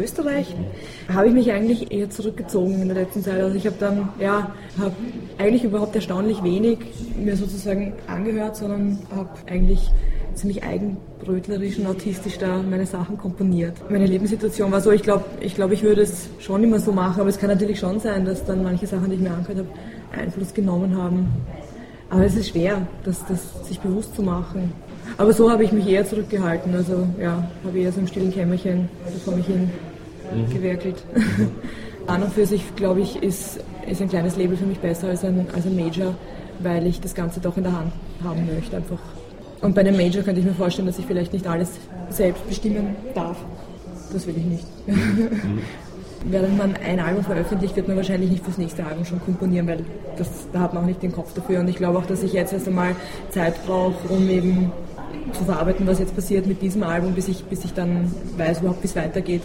Österreich 0.01 0.55
habe 1.13 1.29
ich 1.29 1.35
mich 1.35 1.53
eigentlich 1.53 1.93
eher 1.93 2.11
zurückgezogen 2.11 2.83
in 2.83 2.89
der 2.89 2.97
letzten 2.97 3.23
Zeit. 3.23 3.41
Also 3.41 3.57
ich 3.57 3.67
habe 3.67 3.77
dann, 3.79 4.09
ja, 4.19 4.55
habe 4.79 4.95
eigentlich 5.39 5.65
überhaupt 5.65 5.95
erstaunlich 5.95 6.43
wenig 6.43 6.79
mir 7.17 7.37
sozusagen 7.37 7.93
angehört, 8.07 8.57
sondern 8.57 8.99
habe 9.15 9.31
eigentlich 9.47 9.91
ziemlich 10.35 10.63
eigenbrötlerisch 10.63 11.79
und 11.79 11.87
autistisch 11.87 12.39
da 12.39 12.63
meine 12.63 12.87
Sachen 12.87 13.19
komponiert. 13.19 13.77
Meine 13.91 14.07
Lebenssituation 14.07 14.73
war 14.73 14.81
so, 14.81 14.91
ich 14.91 15.03
glaube, 15.03 15.25
ich, 15.41 15.55
glaub, 15.55 15.73
ich 15.73 15.83
würde 15.83 16.03
es 16.03 16.29
schon 16.39 16.63
immer 16.65 16.81
so 16.81 16.93
machen, 16.93 17.21
aber 17.21 17.29
es 17.29 17.39
kann 17.39 17.51
natürlich 17.51 17.79
schon 17.79 18.01
sein, 18.01 18.25
dass 18.25 18.45
dann 18.45 18.63
manche 18.63 18.87
Sachen, 18.87 19.11
die 19.11 19.17
ich 19.17 19.21
mir 19.21 19.31
angehört 19.31 19.59
habe, 19.59 19.69
Einfluss 20.19 20.55
genommen 20.55 20.97
haben. 20.97 21.29
Aber 22.09 22.25
es 22.25 22.35
ist 22.35 22.49
schwer, 22.49 22.87
das, 23.05 23.25
das 23.27 23.67
sich 23.69 23.79
bewusst 23.81 24.17
zu 24.17 24.23
machen. 24.23 24.73
Aber 25.17 25.33
so 25.33 25.51
habe 25.51 25.65
ich 25.65 25.73
mich 25.73 25.87
eher 25.87 26.05
zurückgehalten. 26.05 26.75
Also 26.75 27.07
ja, 27.21 27.49
habe 27.65 27.79
eher 27.79 27.93
so 27.93 28.01
im 28.01 28.07
stillen 28.07 28.33
Kämmerchen 28.33 28.89
vor 29.25 29.37
mich 29.37 29.47
hin 29.47 29.71
mhm. 30.35 30.51
gewerkelt. 30.51 31.03
An 32.07 32.23
und 32.23 32.33
für 32.33 32.47
sich, 32.47 32.75
glaube 32.77 33.01
ich, 33.01 33.23
ist, 33.23 33.61
ist 33.89 34.01
ein 34.01 34.09
kleines 34.09 34.37
Label 34.37 34.57
für 34.57 34.67
mich 34.67 34.79
besser 34.79 35.09
als 35.09 35.25
ein, 35.25 35.47
als 35.55 35.67
ein 35.67 35.77
Major, 35.77 36.15
weil 36.61 36.87
ich 36.87 37.01
das 37.01 37.15
Ganze 37.15 37.41
doch 37.41 37.57
in 37.57 37.65
der 37.65 37.77
Hand 37.77 37.93
haben 38.25 38.47
möchte. 38.53 38.77
Einfach 38.77 38.99
und 39.63 39.75
bei 39.75 39.83
einem 39.83 39.97
Major 39.97 40.23
könnte 40.23 40.41
ich 40.41 40.47
mir 40.47 40.55
vorstellen, 40.55 40.87
dass 40.87 40.99
ich 40.99 41.07
vielleicht 41.07 41.33
nicht 41.33 41.47
alles 41.47 41.71
selbst 42.09 42.47
bestimmen 42.49 42.97
darf. 43.15 43.37
Das 44.13 44.27
will 44.27 44.35
ich 44.37 44.45
nicht. 44.45 44.65
Mhm. 44.87 45.59
Während 46.25 46.59
man 46.59 46.77
ein 46.77 47.01
Album 47.01 47.25
veröffentlicht, 47.25 47.77
wird 47.77 47.89
man 47.89 47.97
wahrscheinlich 47.97 48.31
nicht 48.31 48.45
fürs 48.45 48.59
nächste 48.59 48.85
Album 48.85 49.07
schon 49.07 49.21
komponieren, 49.21 49.67
weil 49.67 49.85
das, 50.19 50.29
da 50.53 50.61
hat 50.61 50.75
man 50.75 50.83
auch 50.83 50.87
nicht 50.87 51.03
den 51.03 51.13
Kopf 51.13 51.33
dafür. 51.33 51.61
Und 51.61 51.69
ich 51.69 51.77
glaube 51.77 51.99
auch, 51.99 52.05
dass 52.05 52.23
ich 52.23 52.35
jetzt 52.35 52.53
erst 52.53 52.69
einmal 52.69 52.95
Zeit 53.31 53.55
brauche, 53.67 54.09
um 54.09 54.29
eben 54.29 54.71
zu 55.33 55.45
verarbeiten, 55.45 55.87
was 55.87 55.99
jetzt 55.99 56.15
passiert 56.15 56.47
mit 56.47 56.61
diesem 56.61 56.83
Album, 56.83 57.15
bis 57.15 57.29
ich, 57.29 57.45
bis 57.45 57.65
ich 57.65 57.73
dann 57.73 58.13
weiß 58.37 58.61
überhaupt, 58.61 58.83
wie 58.83 58.89
es 58.89 58.97
weitergeht. 58.97 59.43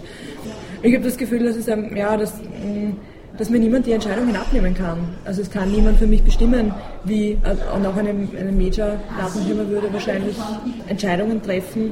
Ich 0.85 0.93
habe 0.93 1.03
das 1.03 1.17
Gefühl, 1.17 1.43
dass 1.43 1.55
es, 1.55 1.65
ja, 1.65 2.15
dass, 2.15 2.35
mm, 2.35 2.91
dass 3.39 3.49
mir 3.49 3.57
niemand 3.57 3.87
die 3.87 3.93
Entscheidungen 3.93 4.35
abnehmen 4.35 4.75
kann. 4.75 4.99
Also 5.25 5.41
es 5.41 5.49
kann 5.49 5.71
niemand 5.71 5.97
für 5.97 6.05
mich 6.05 6.21
bestimmen, 6.21 6.71
wie, 7.05 7.31
äh, 7.31 7.75
und 7.75 7.85
auch 7.87 7.95
eine, 7.95 8.09
eine 8.11 8.51
Major-Plattenfirma 8.51 9.67
würde 9.67 9.91
wahrscheinlich 9.91 10.35
Entscheidungen 10.87 11.41
treffen. 11.41 11.91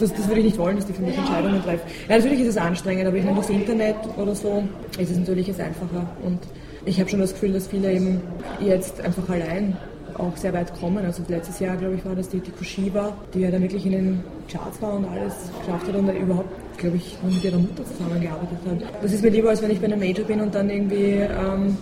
Das, 0.00 0.12
das 0.12 0.26
würde 0.26 0.40
ich 0.40 0.46
nicht 0.46 0.58
wollen, 0.58 0.74
dass 0.74 0.86
die 0.86 0.92
für 0.92 1.02
mich 1.02 1.16
Entscheidungen 1.16 1.62
treffen. 1.62 1.82
Ja, 2.08 2.16
natürlich 2.16 2.40
ist 2.40 2.48
es 2.48 2.56
anstrengend, 2.56 3.06
aber 3.06 3.16
ich 3.16 3.24
meine, 3.24 3.36
das 3.36 3.50
Internet 3.50 3.96
oder 4.16 4.34
so 4.34 4.64
ist 4.98 5.12
es 5.12 5.16
natürlich 5.16 5.46
jetzt 5.46 5.60
einfacher. 5.60 6.04
Und 6.24 6.40
ich 6.86 6.98
habe 6.98 7.08
schon 7.08 7.20
das 7.20 7.34
Gefühl, 7.34 7.52
dass 7.52 7.68
viele 7.68 7.92
eben 7.92 8.20
jetzt 8.60 9.00
einfach 9.00 9.28
allein 9.28 9.76
auch 10.18 10.36
sehr 10.36 10.52
weit 10.52 10.74
kommen. 10.80 11.04
Also 11.04 11.22
letztes 11.28 11.60
Jahr, 11.60 11.76
glaube 11.76 11.94
ich, 11.94 12.04
war 12.04 12.16
das 12.16 12.30
die, 12.30 12.40
die 12.40 12.50
Kushiba, 12.50 13.16
die 13.32 13.40
ja 13.42 13.52
dann 13.52 13.62
wirklich 13.62 13.86
in 13.86 13.92
den 13.92 14.24
Charts 14.48 14.82
war 14.82 14.94
und 14.94 15.04
alles 15.04 15.34
geschafft 15.60 15.86
hat 15.86 15.94
und 15.94 16.08
überhaupt, 16.08 16.50
glaube 16.78 16.96
ich, 16.96 17.16
mit 17.22 17.44
ihrer 17.44 17.58
Mutter 17.58 17.84
zusammengearbeitet 17.84 18.58
hat. 18.68 19.02
Das 19.02 19.12
ist 19.12 19.22
mir 19.22 19.30
lieber, 19.30 19.50
als 19.50 19.62
wenn 19.62 19.70
ich 19.70 19.80
bei 19.80 19.86
einem 19.86 20.00
Major 20.00 20.24
bin 20.24 20.40
und 20.40 20.54
dann 20.54 20.70
irgendwie 20.70 21.20
ähm, 21.20 21.76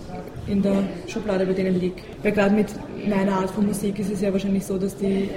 in 0.46 0.62
der 0.62 0.82
Schublade 1.06 1.46
bei 1.46 1.52
denen 1.52 1.78
liege. 1.80 1.96
Weil 2.22 2.32
gerade 2.32 2.54
mit 2.54 2.68
meiner 3.08 3.32
Art 3.32 3.50
von 3.50 3.66
Musik 3.66 3.98
ist 3.98 4.10
es 4.10 4.20
ja 4.20 4.32
wahrscheinlich 4.32 4.64
so, 4.64 4.78
dass 4.78 4.96
die 4.96 5.28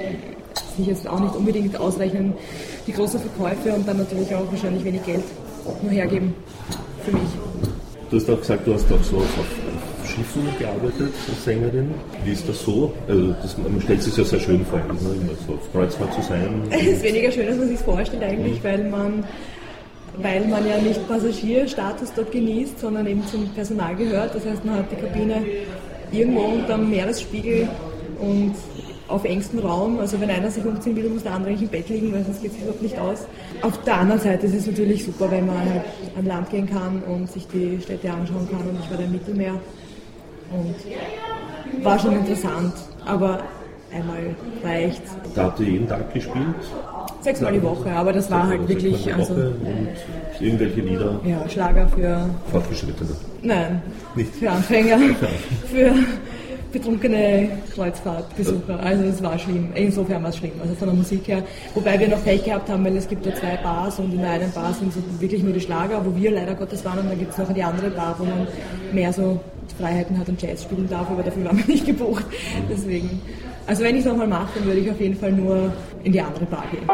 sich 0.77 0.87
jetzt 0.87 1.07
auch 1.07 1.19
nicht 1.19 1.35
unbedingt 1.35 1.77
ausrechnen, 1.79 2.33
die 2.87 2.91
großen 2.91 3.19
Verkäufe 3.19 3.73
und 3.73 3.87
dann 3.87 3.97
natürlich 3.97 4.33
auch 4.33 4.49
wahrscheinlich 4.51 4.83
wenig 4.83 5.03
Geld 5.03 5.23
nur 5.81 5.91
hergeben 5.91 6.33
für 7.03 7.11
mich. 7.11 7.29
Du 8.09 8.17
hast 8.17 8.29
auch 8.29 8.39
gesagt, 8.39 8.67
du 8.67 8.73
hast 8.73 8.91
auch 8.91 9.03
so 9.03 9.17
auf 9.17 9.45
Schiffen 10.15 10.47
gearbeitet 10.57 11.13
als 11.27 11.43
Sängerin. 11.43 11.93
Wie 12.23 12.31
ist 12.31 12.47
das 12.47 12.63
so? 12.63 12.93
Also 13.07 13.35
das, 13.41 13.57
man 13.57 13.81
stellt 13.81 14.01
sich 14.01 14.15
ja 14.15 14.23
sehr 14.23 14.39
schön 14.39 14.65
vor, 14.65 14.79
ne? 14.79 14.95
so 15.45 15.53
auf 15.53 15.71
Kreuzfahrt 15.73 16.13
zu 16.13 16.21
sein. 16.21 16.63
Es 16.69 16.83
ist 16.83 17.03
weniger 17.03 17.31
schön, 17.31 17.47
als 17.47 17.57
man 17.57 17.67
sich 17.67 17.79
vorstellt 17.79 18.23
eigentlich, 18.23 18.59
mhm. 18.59 18.63
weil 18.63 18.83
man 18.89 19.23
weil 20.17 20.47
man 20.47 20.65
ja 20.65 20.77
nicht 20.77 21.05
Passagierstatus 21.09 22.13
dort 22.15 22.31
genießt, 22.31 22.79
sondern 22.79 23.05
eben 23.05 23.25
zum 23.27 23.49
Personal 23.49 23.95
gehört. 23.97 24.33
Das 24.33 24.45
heißt, 24.45 24.63
man 24.63 24.75
hat 24.75 24.85
die 24.89 24.95
Kabine 24.95 25.43
irgendwo 26.11 26.41
unterm 26.41 26.89
Meeresspiegel 26.89 27.67
und 28.21 28.55
auf 29.07 29.23
engstem 29.25 29.59
Raum. 29.59 29.99
Also 29.99 30.19
wenn 30.21 30.29
einer 30.29 30.49
sich 30.49 30.65
umziehen 30.65 30.95
will, 30.95 31.09
muss 31.09 31.23
der 31.23 31.33
andere 31.33 31.51
nicht 31.51 31.63
im 31.63 31.67
Bett 31.67 31.89
liegen, 31.89 32.13
weil 32.13 32.23
sonst 32.23 32.41
geht 32.41 32.51
es 32.53 32.57
überhaupt 32.59 32.81
nicht 32.81 32.97
aus. 32.97 33.27
Auf 33.61 33.77
der 33.83 33.97
anderen 33.99 34.21
Seite 34.21 34.47
ist 34.47 34.55
es 34.55 34.67
natürlich 34.67 35.03
super, 35.03 35.29
wenn 35.29 35.45
man 35.45 35.59
halt 35.59 35.81
an 36.17 36.25
Land 36.25 36.49
gehen 36.49 36.69
kann 36.69 37.03
und 37.03 37.29
sich 37.29 37.45
die 37.47 37.79
Städte 37.81 38.11
anschauen 38.11 38.47
kann. 38.49 38.61
Und 38.61 38.79
ich 38.81 38.89
war 38.89 38.97
da 38.97 39.03
im 39.03 39.11
Mittelmeer 39.11 39.59
und 40.51 41.83
war 41.83 41.99
schon 41.99 42.13
interessant, 42.13 42.73
aber 43.05 43.39
einmal 43.93 44.35
reicht. 44.63 45.01
Da 45.33 45.43
habt 45.43 45.59
ihr 45.59 45.67
jeden 45.67 45.87
Tag 45.87 46.13
gespielt? 46.13 46.55
Sechsmal 47.21 47.53
die 47.53 47.63
Woche, 47.63 47.89
aber 47.91 48.13
das 48.13 48.29
war 48.29 48.47
halt 48.47 48.67
wirklich. 48.67 49.13
Also, 49.13 49.33
und 49.33 49.89
irgendwelche 50.39 50.81
Lieder? 50.81 51.19
Ja, 51.25 51.49
Schlager 51.49 51.87
für. 51.87 52.29
Fortgeschrittene? 52.51 53.09
Nein. 53.41 53.81
Nicht? 54.15 54.35
Für 54.35 54.51
Anfänger. 54.51 54.97
für 55.71 55.93
betrunkene 56.75 57.49
Kreuzfahrtbesucher. 57.73 58.79
Also 58.81 59.05
es 59.05 59.23
war 59.23 59.39
schlimm. 59.39 59.69
Insofern 59.75 60.21
war 60.21 60.29
es 60.29 60.37
schlimm, 60.37 60.51
also 60.61 60.75
von 60.75 60.89
der 60.89 60.97
Musik 60.97 61.27
her. 61.27 61.41
Wobei 61.73 61.97
wir 61.97 62.09
noch 62.09 62.21
Pech 62.23 62.43
gehabt 62.43 62.69
haben, 62.69 62.83
weil 62.83 62.97
es 62.97 63.07
gibt 63.07 63.25
ja 63.25 63.33
zwei 63.33 63.57
Bars 63.63 63.97
und 63.97 64.13
in 64.13 64.19
der 64.19 64.31
einen 64.31 64.51
Bar 64.51 64.73
sind 64.73 64.91
so 64.91 64.99
wirklich 65.19 65.41
nur 65.41 65.53
die 65.53 65.61
Schlager, 65.61 66.05
wo 66.05 66.13
wir 66.15 66.31
leider 66.31 66.53
Gottes 66.53 66.83
waren 66.83 66.99
und 66.99 67.09
dann 67.09 67.17
gibt 67.17 67.31
es 67.31 67.37
noch 67.37 67.51
die 67.53 67.63
andere 67.63 67.89
Bar, 67.91 68.15
wo 68.19 68.25
man 68.25 68.45
mehr 68.91 69.13
so 69.13 69.39
Freiheiten 69.73 70.17
hat 70.17 70.29
und 70.29 70.41
Jazz 70.41 70.63
spielen 70.63 70.89
darf, 70.89 71.09
aber 71.09 71.23
dafür 71.23 71.45
waren 71.45 71.57
wir 71.57 71.65
nicht 71.65 71.85
gebucht. 71.85 72.25
Deswegen. 72.69 73.21
Also 73.67 73.83
wenn 73.83 73.95
ich 73.95 74.01
es 74.01 74.07
nochmal 74.07 74.27
mache, 74.27 74.49
dann 74.55 74.65
würde 74.65 74.79
ich 74.79 74.91
auf 74.91 74.99
jeden 74.99 75.15
Fall 75.15 75.31
nur 75.31 75.73
in 76.03 76.11
die 76.11 76.21
andere 76.21 76.45
Bar 76.45 76.65
gehen. 76.71 76.87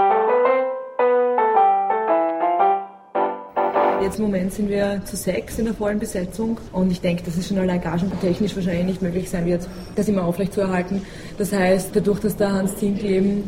Jetzt 4.02 4.18
im 4.18 4.26
Moment 4.26 4.52
sind 4.52 4.68
wir 4.68 5.02
zu 5.06 5.16
sechs 5.16 5.60
in 5.60 5.66
der 5.66 5.74
vollen 5.74 6.00
Besetzung 6.00 6.58
und 6.72 6.92
ich 6.92 7.02
denke, 7.02 7.24
dass 7.24 7.38
es 7.38 7.48
schon 7.48 7.60
allein 7.60 7.80
gagentechnisch 7.82 8.56
wahrscheinlich 8.56 8.86
nicht 8.86 9.02
möglich 9.02 9.30
sein 9.30 9.46
wird, 9.46 9.68
das 9.96 10.08
immer 10.08 10.26
aufrechtzuerhalten. 10.26 11.04
Das 11.38 11.54
heißt, 11.54 11.92
dadurch, 11.94 12.20
dass 12.20 12.36
der 12.36 12.52
Hans 12.52 12.76
Zinkel 12.78 13.10
eben 13.10 13.44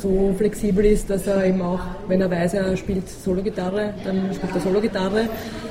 so 0.00 0.34
flexibel 0.36 0.84
ist, 0.84 1.08
dass 1.10 1.26
er 1.26 1.44
eben 1.44 1.62
auch, 1.62 1.80
wenn 2.08 2.20
er 2.20 2.30
weiß, 2.30 2.54
er 2.54 2.76
spielt 2.76 3.08
Solo-Gitarre, 3.08 3.94
dann 4.04 4.34
spielt 4.34 4.54
er 4.54 4.60
Solo-Gitarre. 4.60 5.28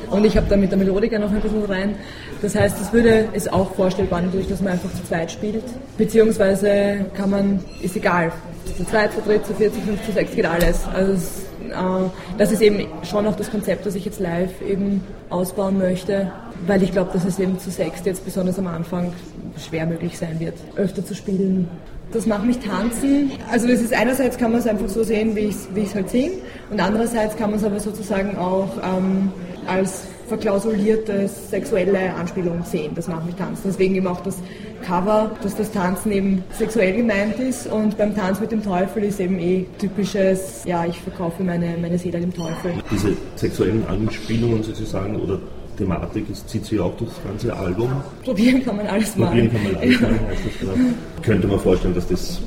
Und 0.10 0.26
ich 0.26 0.38
habe 0.38 0.48
da 0.50 0.56
mit 0.56 0.72
der 0.72 0.78
Melodiker 0.78 1.20
noch 1.20 1.32
ein 1.32 1.42
bisschen 1.42 1.66
rein. 1.66 1.96
Das 2.42 2.56
heißt, 2.56 2.80
es 2.80 2.94
würde 2.94 3.28
ist 3.34 3.52
auch 3.52 3.74
vorstellbar 3.74 4.22
natürlich, 4.22 4.48
dass 4.48 4.62
man 4.62 4.74
einfach 4.74 4.92
zu 4.94 5.04
zweit 5.04 5.32
spielt. 5.32 5.64
Beziehungsweise 5.98 7.06
kann 7.16 7.30
man, 7.30 7.60
ist 7.82 7.96
egal, 7.96 8.32
zu 8.78 8.86
zweit, 8.86 9.14
zu 9.14 9.22
dritt, 9.22 9.46
zu 9.46 9.54
vier, 9.56 9.74
zu 9.74 9.80
fünf, 9.82 10.06
zu 10.06 10.12
sechs 10.12 10.36
geht 10.36 10.46
alles. 10.46 10.86
Also 10.94 11.14
es, 11.14 11.44
äh, 11.70 12.10
das 12.38 12.52
ist 12.52 12.62
eben 12.62 12.88
schon 13.04 13.26
auch 13.26 13.36
das 13.36 13.50
Konzept, 13.50 13.86
das 13.86 13.96
ich 13.96 14.06
jetzt 14.06 14.20
live 14.20 14.62
eben 14.62 15.04
ausbauen 15.30 15.78
möchte, 15.78 16.32
weil 16.68 16.84
ich 16.84 16.92
glaube, 16.92 17.12
dass 17.14 17.26
es 17.26 17.40
eben 17.40 17.60
zu 17.60 17.72
sechs 17.72 18.02
jetzt 18.06 18.24
besonders 18.24 18.60
am 18.60 18.68
Anfang 18.68 19.14
schwer 19.58 19.86
möglich 19.86 20.18
sein 20.18 20.40
wird, 20.40 20.56
öfter 20.76 21.04
zu 21.04 21.16
spielen. 21.16 21.68
Das 22.12 22.26
macht 22.26 22.46
mich 22.46 22.60
tanzen. 22.60 23.32
Also 23.52 23.68
das 23.68 23.82
ist 23.82 23.94
einerseits 23.94 24.38
kann 24.38 24.52
man 24.52 24.62
es 24.62 24.68
einfach 24.68 24.88
so 24.88 25.04
sehen, 25.04 25.36
wie 25.36 25.42
ich 25.42 25.56
es 25.56 25.68
wie 25.74 25.88
halt 25.94 26.10
singe 26.10 26.34
und 26.70 26.80
andererseits 26.80 27.36
kann 27.36 27.50
man 27.50 27.60
es 27.60 27.66
aber 27.66 27.80
sozusagen 27.80 28.38
auch 28.38 28.70
ähm, 28.78 29.32
als 29.68 30.04
verklausulierte 30.28 31.28
sexuelle 31.28 32.14
Anspielung 32.16 32.64
sehen. 32.64 32.92
Das 32.96 33.08
macht 33.08 33.26
mich 33.26 33.36
tanzen. 33.36 33.64
Deswegen 33.66 33.96
eben 33.96 34.08
auch 34.08 34.22
das 34.22 34.38
Cover, 34.86 35.32
dass 35.42 35.56
das 35.56 35.72
Tanzen 35.72 36.12
eben 36.12 36.44
sexuell 36.52 36.96
gemeint 36.96 37.40
ist 37.40 37.68
und 37.68 37.98
beim 37.98 38.16
Tanz 38.16 38.40
mit 38.40 38.52
dem 38.52 38.64
Teufel 38.64 39.04
ist 39.04 39.20
eben 39.20 39.40
eh 39.40 39.66
typisches, 39.80 40.64
ja, 40.66 40.86
ich 40.86 41.00
verkaufe 41.00 41.44
meine, 41.44 41.76
meine 41.82 41.98
Seele 41.98 42.20
dem 42.20 42.34
Teufel. 42.34 42.74
Diese 42.92 43.14
sexuellen 43.36 43.86
Anspielungen 43.88 44.64
sozusagen 44.64 45.16
oder 45.18 45.40
Thematik 45.78 46.26
zieht 46.48 46.66
sich 46.66 46.80
auch 46.80 46.96
durch 46.98 47.12
das 47.12 47.24
ganze 47.24 47.56
Album. 47.56 47.90
Probieren 48.24 48.64
kann 48.64 48.78
man 48.78 48.88
alles 48.88 49.16
mal. 49.16 49.28
Probieren 49.28 49.52
kann 49.52 49.64
man 49.64 49.76
alles 49.76 50.02
mal, 50.02 50.10
heißt 50.10 50.46
das 50.46 50.60
genau. 50.60 50.74
Könnte 51.22 51.48
man 51.48 51.60
vorstellen, 51.60 51.94
dass 51.94 52.08
das 52.08 52.40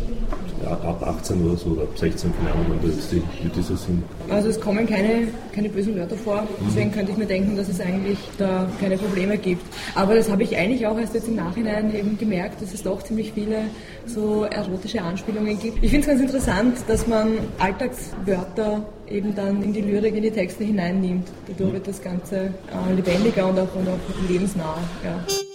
ja, 0.62 0.72
ab 0.72 1.02
18 1.02 1.44
oder 1.44 1.56
so 1.56 1.70
oder 1.70 1.82
ab 1.82 1.96
16, 1.96 2.32
keine 2.36 2.52
Ahnung, 2.52 2.78
das 2.82 3.08
die 3.08 3.22
Mythische 3.42 3.76
sind. 3.76 4.02
Also 4.28 4.48
es 4.48 4.60
kommen 4.60 4.86
keine, 4.86 5.28
keine 5.52 5.68
bösen 5.68 5.96
Wörter 5.96 6.16
vor, 6.16 6.46
deswegen 6.66 6.92
könnte 6.92 7.12
ich 7.12 7.18
mir 7.18 7.26
denken, 7.26 7.56
dass 7.56 7.68
es 7.68 7.80
eigentlich 7.80 8.18
da 8.38 8.68
keine 8.80 8.96
Probleme 8.96 9.38
gibt. 9.38 9.62
Aber 9.94 10.14
das 10.14 10.30
habe 10.30 10.42
ich 10.42 10.56
eigentlich 10.56 10.86
auch 10.86 10.98
erst 10.98 11.14
jetzt 11.14 11.28
im 11.28 11.36
Nachhinein 11.36 11.94
eben 11.94 12.18
gemerkt, 12.18 12.62
dass 12.62 12.72
es 12.72 12.82
doch 12.82 13.02
ziemlich 13.02 13.32
viele 13.32 13.62
so 14.06 14.44
erotische 14.44 15.02
Anspielungen 15.02 15.58
gibt. 15.58 15.82
Ich 15.82 15.90
finde 15.90 16.00
es 16.00 16.06
ganz 16.06 16.20
interessant, 16.20 16.76
dass 16.88 17.06
man 17.06 17.38
Alltagswörter 17.58 18.82
eben 19.08 19.34
dann 19.34 19.62
in 19.62 19.72
die 19.72 19.80
Lyrik, 19.80 20.16
in 20.16 20.22
die 20.22 20.30
Texte 20.30 20.64
hineinnimmt. 20.64 21.28
Dadurch 21.48 21.72
wird 21.74 21.88
das 21.88 22.02
Ganze 22.02 22.36
äh, 22.36 22.94
lebendiger 22.94 23.48
und 23.48 23.58
auch, 23.58 23.74
und 23.74 23.88
auch 23.88 24.28
lebensnah. 24.30 24.78
Ja. 25.04 25.49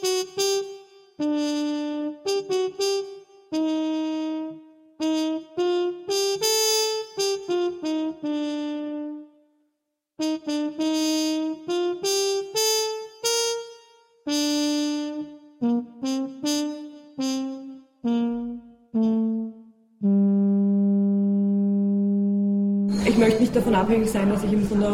Davon 23.75 23.87
abhängig 23.87 24.09
sein, 24.09 24.29
dass 24.29 24.43
ich 24.43 24.51
eben 24.51 24.67
von 24.67 24.79
der, 24.79 24.91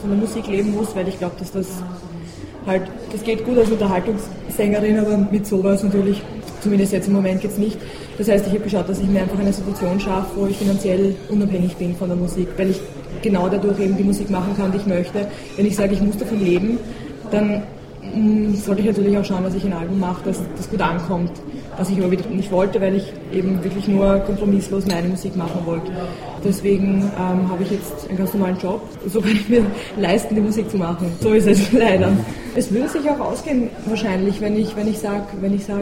von 0.00 0.10
der 0.10 0.18
Musik 0.18 0.46
leben 0.46 0.74
muss, 0.74 0.94
weil 0.94 1.08
ich 1.08 1.18
glaube, 1.18 1.34
dass 1.38 1.52
das 1.52 1.66
halt, 2.66 2.82
das 3.12 3.22
geht 3.22 3.44
gut 3.44 3.58
als 3.58 3.70
Unterhaltungssängerin, 3.70 4.98
aber 4.98 5.16
mit 5.16 5.46
sowas 5.46 5.82
natürlich, 5.82 6.22
zumindest 6.60 6.92
jetzt 6.92 7.08
im 7.08 7.14
Moment 7.14 7.40
geht 7.40 7.52
es 7.52 7.58
nicht. 7.58 7.78
Das 8.18 8.28
heißt, 8.28 8.46
ich 8.46 8.52
habe 8.52 8.64
geschaut, 8.64 8.88
dass 8.88 9.00
ich 9.00 9.08
mir 9.08 9.22
einfach 9.22 9.38
eine 9.38 9.52
Situation 9.52 9.98
schaffe, 9.98 10.28
wo 10.36 10.46
ich 10.46 10.56
finanziell 10.56 11.14
unabhängig 11.28 11.76
bin 11.76 11.94
von 11.96 12.08
der 12.08 12.16
Musik, 12.16 12.48
weil 12.56 12.70
ich 12.70 12.80
genau 13.22 13.48
dadurch 13.48 13.78
eben 13.80 13.96
die 13.96 14.04
Musik 14.04 14.30
machen 14.30 14.54
kann, 14.56 14.70
die 14.72 14.78
ich 14.78 14.86
möchte. 14.86 15.26
Wenn 15.56 15.66
ich 15.66 15.76
sage, 15.76 15.94
ich 15.94 16.02
muss 16.02 16.18
davon 16.18 16.40
leben, 16.40 16.78
dann 17.30 17.62
mm, 18.14 18.54
sollte 18.54 18.82
ich 18.82 18.88
natürlich 18.88 19.16
auch 19.16 19.24
schauen, 19.24 19.44
dass 19.44 19.54
ich 19.54 19.64
ein 19.64 19.72
Album 19.72 19.98
mache, 19.98 20.22
dass 20.24 20.38
das 20.56 20.70
gut 20.70 20.80
ankommt 20.80 21.32
was 21.80 21.88
ich 21.88 21.96
aber 21.98 22.10
wieder 22.10 22.26
nicht 22.28 22.52
wollte, 22.52 22.78
weil 22.78 22.94
ich 22.94 23.10
eben 23.32 23.64
wirklich 23.64 23.88
nur 23.88 24.18
kompromisslos 24.18 24.86
meine 24.86 25.08
Musik 25.08 25.34
machen 25.34 25.64
wollte. 25.64 25.90
Deswegen 26.44 27.10
ähm, 27.18 27.50
habe 27.50 27.62
ich 27.62 27.70
jetzt 27.70 28.06
einen 28.06 28.18
ganz 28.18 28.34
normalen 28.34 28.58
Job. 28.58 28.82
So 29.06 29.22
kann 29.22 29.32
ich 29.32 29.48
mir 29.48 29.64
leisten, 29.96 30.34
die 30.34 30.42
Musik 30.42 30.70
zu 30.70 30.76
machen. 30.76 31.10
So 31.20 31.32
ist 31.32 31.46
es 31.46 31.72
leider. 31.84 32.12
Es 32.54 32.70
würde 32.70 32.86
sich 32.86 33.08
auch 33.08 33.18
ausgehen 33.18 33.70
wahrscheinlich, 33.86 34.42
wenn 34.42 34.58
ich, 34.58 34.76
wenn 34.76 34.88
ich 34.88 34.98
sage, 34.98 35.24
wenn 35.40 35.54
ich 35.54 35.66
äh, 35.70 35.72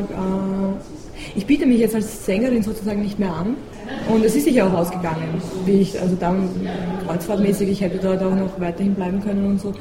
ich 1.34 1.46
biete 1.46 1.66
mich 1.66 1.80
jetzt 1.80 1.96
als 1.96 2.24
Sängerin 2.24 2.62
sozusagen 2.62 3.02
nicht 3.02 3.18
mehr 3.18 3.34
an. 3.34 3.56
Und 4.08 4.24
es 4.24 4.36
ist 4.36 4.44
sich 4.44 4.62
auch 4.62 4.72
ausgegangen, 4.72 5.42
wie 5.66 5.80
ich, 5.80 6.00
also 6.00 6.14
dann 6.14 6.48
kreuzfahrtmäßig, 7.06 7.70
ich 7.70 7.80
hätte 7.80 7.98
dort 7.98 8.22
auch 8.22 8.36
noch 8.36 8.60
weiterhin 8.60 8.94
bleiben 8.94 9.20
können 9.20 9.46
und 9.46 9.60
so. 9.60 9.74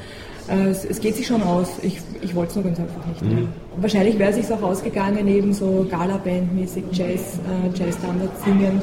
Äh, 0.50 0.68
es, 0.68 0.84
es, 0.84 1.00
geht 1.00 1.16
sich 1.16 1.26
schon 1.26 1.42
aus. 1.42 1.68
Ich, 1.82 1.98
ich 2.22 2.34
wollte 2.34 2.50
es 2.50 2.56
nur 2.56 2.64
ganz 2.64 2.80
einfach 2.80 3.06
nicht. 3.06 3.22
Mhm. 3.22 3.48
Wahrscheinlich 3.76 4.18
wäre 4.18 4.30
es 4.30 4.36
sich 4.36 4.52
auch 4.52 4.62
ausgegangen, 4.62 5.26
eben 5.28 5.52
so 5.52 5.86
Gala-Band-mäßig 5.90 6.84
Jazz, 6.92 7.38
äh, 7.38 7.78
Jazz-Standard 7.78 8.30
singend. 8.44 8.82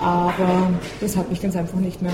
Aber 0.00 0.70
das 1.00 1.16
hat 1.16 1.30
mich 1.30 1.40
ganz 1.40 1.56
einfach 1.56 1.78
nicht 1.78 2.02
mehr 2.02 2.12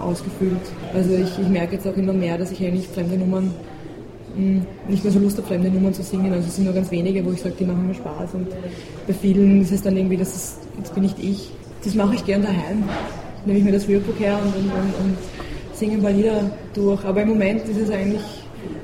ausgefüllt. 0.00 0.60
Also 0.94 1.14
ich, 1.14 1.38
ich 1.38 1.48
merke 1.48 1.74
jetzt 1.74 1.86
auch 1.86 1.96
immer 1.96 2.12
mehr, 2.12 2.38
dass 2.38 2.52
ich 2.52 2.64
eigentlich 2.64 2.86
fremde 2.88 3.16
Nummern 3.16 3.52
hm, 4.36 4.64
nicht 4.88 5.02
mehr 5.02 5.12
so 5.12 5.18
Lust 5.18 5.36
habe, 5.38 5.48
fremde 5.48 5.70
Nummern 5.70 5.94
zu 5.94 6.02
singen. 6.02 6.32
Also 6.32 6.46
es 6.46 6.56
sind 6.56 6.64
nur 6.64 6.74
ganz 6.74 6.90
wenige, 6.90 7.24
wo 7.24 7.32
ich 7.32 7.40
sage, 7.40 7.54
die 7.58 7.64
machen 7.64 7.88
mir 7.88 7.94
Spaß. 7.94 8.34
Und 8.34 8.48
bei 9.06 9.12
vielen 9.12 9.62
ist 9.62 9.72
es 9.72 9.82
dann 9.82 9.96
irgendwie, 9.96 10.16
das 10.16 10.34
ist, 10.34 10.58
jetzt 10.76 10.94
bin 10.94 11.02
nicht 11.02 11.18
ich. 11.18 11.50
Das 11.84 11.94
mache 11.94 12.14
ich 12.14 12.24
gern 12.24 12.42
daheim. 12.42 12.84
Nehme 13.46 13.58
ich 13.58 13.64
mir 13.64 13.72
das 13.72 13.88
Realbook 13.88 14.18
her 14.18 14.38
und, 14.42 14.54
und, 14.54 14.70
und, 14.70 14.94
und 15.04 15.16
singe 15.78 15.94
ein 15.94 16.02
paar 16.02 16.10
Lieder 16.10 16.50
durch. 16.74 17.04
Aber 17.04 17.22
im 17.22 17.28
Moment 17.28 17.68
ist 17.68 17.80
es 17.80 17.90
eigentlich, 17.90 18.22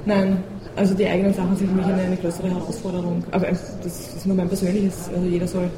nein, 0.07 0.39
also 0.77 0.95
die 0.95 1.07
eigenen 1.07 1.33
Sachen 1.33 1.57
sind 1.57 1.69
für 1.69 1.77
mich 1.77 1.87
eine, 1.87 2.17
größere 2.17 2.51
Herausforderung. 2.51 3.23
Aber 3.31 3.47
das 3.47 4.15
ist 4.17 4.27
nur 4.27 4.37
mein 4.37 4.49
persönliches, 4.49 5.09
also 5.15 5.27
jeder 5.27 5.47
soll 5.47 5.69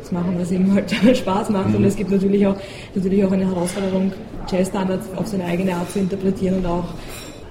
das 0.00 0.12
machen, 0.12 0.36
was 0.38 0.50
ihm 0.50 0.74
halt 0.74 0.90
Spaß 1.16 1.50
macht. 1.50 1.68
Mhm. 1.68 1.76
Und 1.76 1.84
es 1.84 1.96
gibt 1.96 2.10
natürlich 2.10 2.46
auch, 2.46 2.56
natürlich 2.94 3.24
auch 3.24 3.32
eine 3.32 3.46
Herausforderung, 3.46 4.12
Jazzstandards 4.50 5.06
auf 5.16 5.26
seine 5.26 5.44
eigene 5.44 5.74
Art 5.74 5.90
zu 5.90 5.98
interpretieren 5.98 6.58
und 6.58 6.66
auch, 6.66 6.84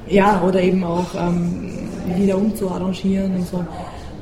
ja, 0.07 0.41
oder 0.41 0.61
eben 0.61 0.83
auch 0.83 1.13
ähm, 1.15 1.69
Lieder 2.17 2.37
umzuarrangieren 2.37 3.35
und 3.35 3.47
so. 3.47 3.65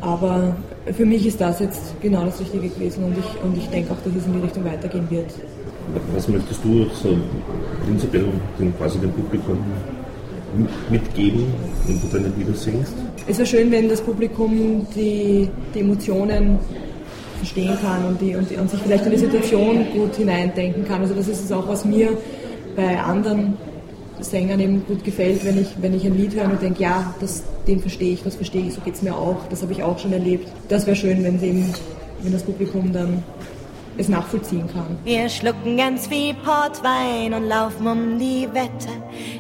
Aber 0.02 0.56
für 0.92 1.06
mich 1.06 1.26
ist 1.26 1.40
das 1.40 1.60
jetzt 1.60 2.00
genau 2.02 2.26
das 2.26 2.40
Richtige 2.40 2.68
gewesen 2.68 3.06
und 3.06 3.18
ich, 3.18 3.44
und 3.44 3.58
ich 3.58 3.68
denke 3.70 3.94
auch, 3.94 3.98
dass 4.04 4.14
es 4.16 4.26
in 4.26 4.34
die 4.34 4.40
Richtung 4.40 4.66
weitergehen 4.66 5.10
wird. 5.10 5.32
Was 6.14 6.28
möchtest 6.28 6.64
du 6.64 6.86
so 6.94 7.18
prinzipiell 7.86 8.26
den, 8.60 8.76
quasi 8.78 8.98
dem 9.00 9.12
Publikum 9.12 9.58
mitgeben, 10.90 11.46
wenn 11.86 12.02
du 12.02 12.08
deine 12.08 12.32
Lieder 12.38 12.54
singst? 12.54 12.94
Es 13.28 13.38
wäre 13.38 13.48
schön, 13.48 13.72
wenn 13.72 13.90
das 13.90 14.02
Publikum 14.02 14.86
die, 14.96 15.50
die 15.74 15.80
Emotionen 15.80 16.60
verstehen 17.38 17.78
kann 17.82 18.06
und, 18.06 18.22
die, 18.22 18.36
und, 18.36 18.52
und, 18.52 18.70
sich 18.70 18.80
vielleicht 18.80 19.06
in 19.06 19.12
die 19.12 19.18
Situation 19.18 19.86
gut 19.94 20.16
hineindenken 20.16 20.86
kann. 20.86 21.02
Also 21.02 21.14
das 21.14 21.28
ist 21.28 21.44
es 21.44 21.52
auch, 21.52 21.68
was 21.68 21.86
mir 21.86 22.18
bei 22.76 23.00
anderen 23.00 23.58
Sängern 24.20 24.60
eben 24.60 24.86
gut 24.86 25.04
gefällt, 25.04 25.46
wenn 25.46 25.60
ich, 25.60 25.76
wenn 25.82 25.94
ich 25.94 26.06
ein 26.06 26.18
Lied 26.18 26.36
höre 26.36 26.46
und 26.46 26.62
denke, 26.62 26.82
ja, 26.82 27.14
das, 27.20 27.44
den 27.68 27.80
verstehe 27.80 28.14
ich, 28.14 28.24
das 28.24 28.36
verstehe 28.36 28.66
ich, 28.66 28.74
so 28.74 28.82
geht 28.82 28.96
es 28.96 29.02
mir 29.02 29.16
auch, 29.16 29.38
das 29.50 29.62
habe 29.62 29.74
ich 29.74 29.84
auch 29.84 30.00
schon 30.00 30.14
erlebt. 30.14 30.48
Das 30.70 30.86
wäre 30.86 30.96
schön, 30.96 31.24
wenn, 31.24 31.42
eben, 31.44 31.66
wenn 32.22 32.32
das 32.32 32.44
Publikum 32.44 32.92
dann 32.94 33.24
es 33.98 34.10
nachvollziehen 34.10 34.68
kann. 34.72 34.98
Wir 35.04 35.30
schlucken 35.30 35.78
ganz 35.78 36.08
viel 36.08 36.34
Portwein 36.34 37.34
und 37.34 37.48
laufen 37.48 37.88
um 37.88 38.20
die 38.20 38.48
Wette. 38.52 38.90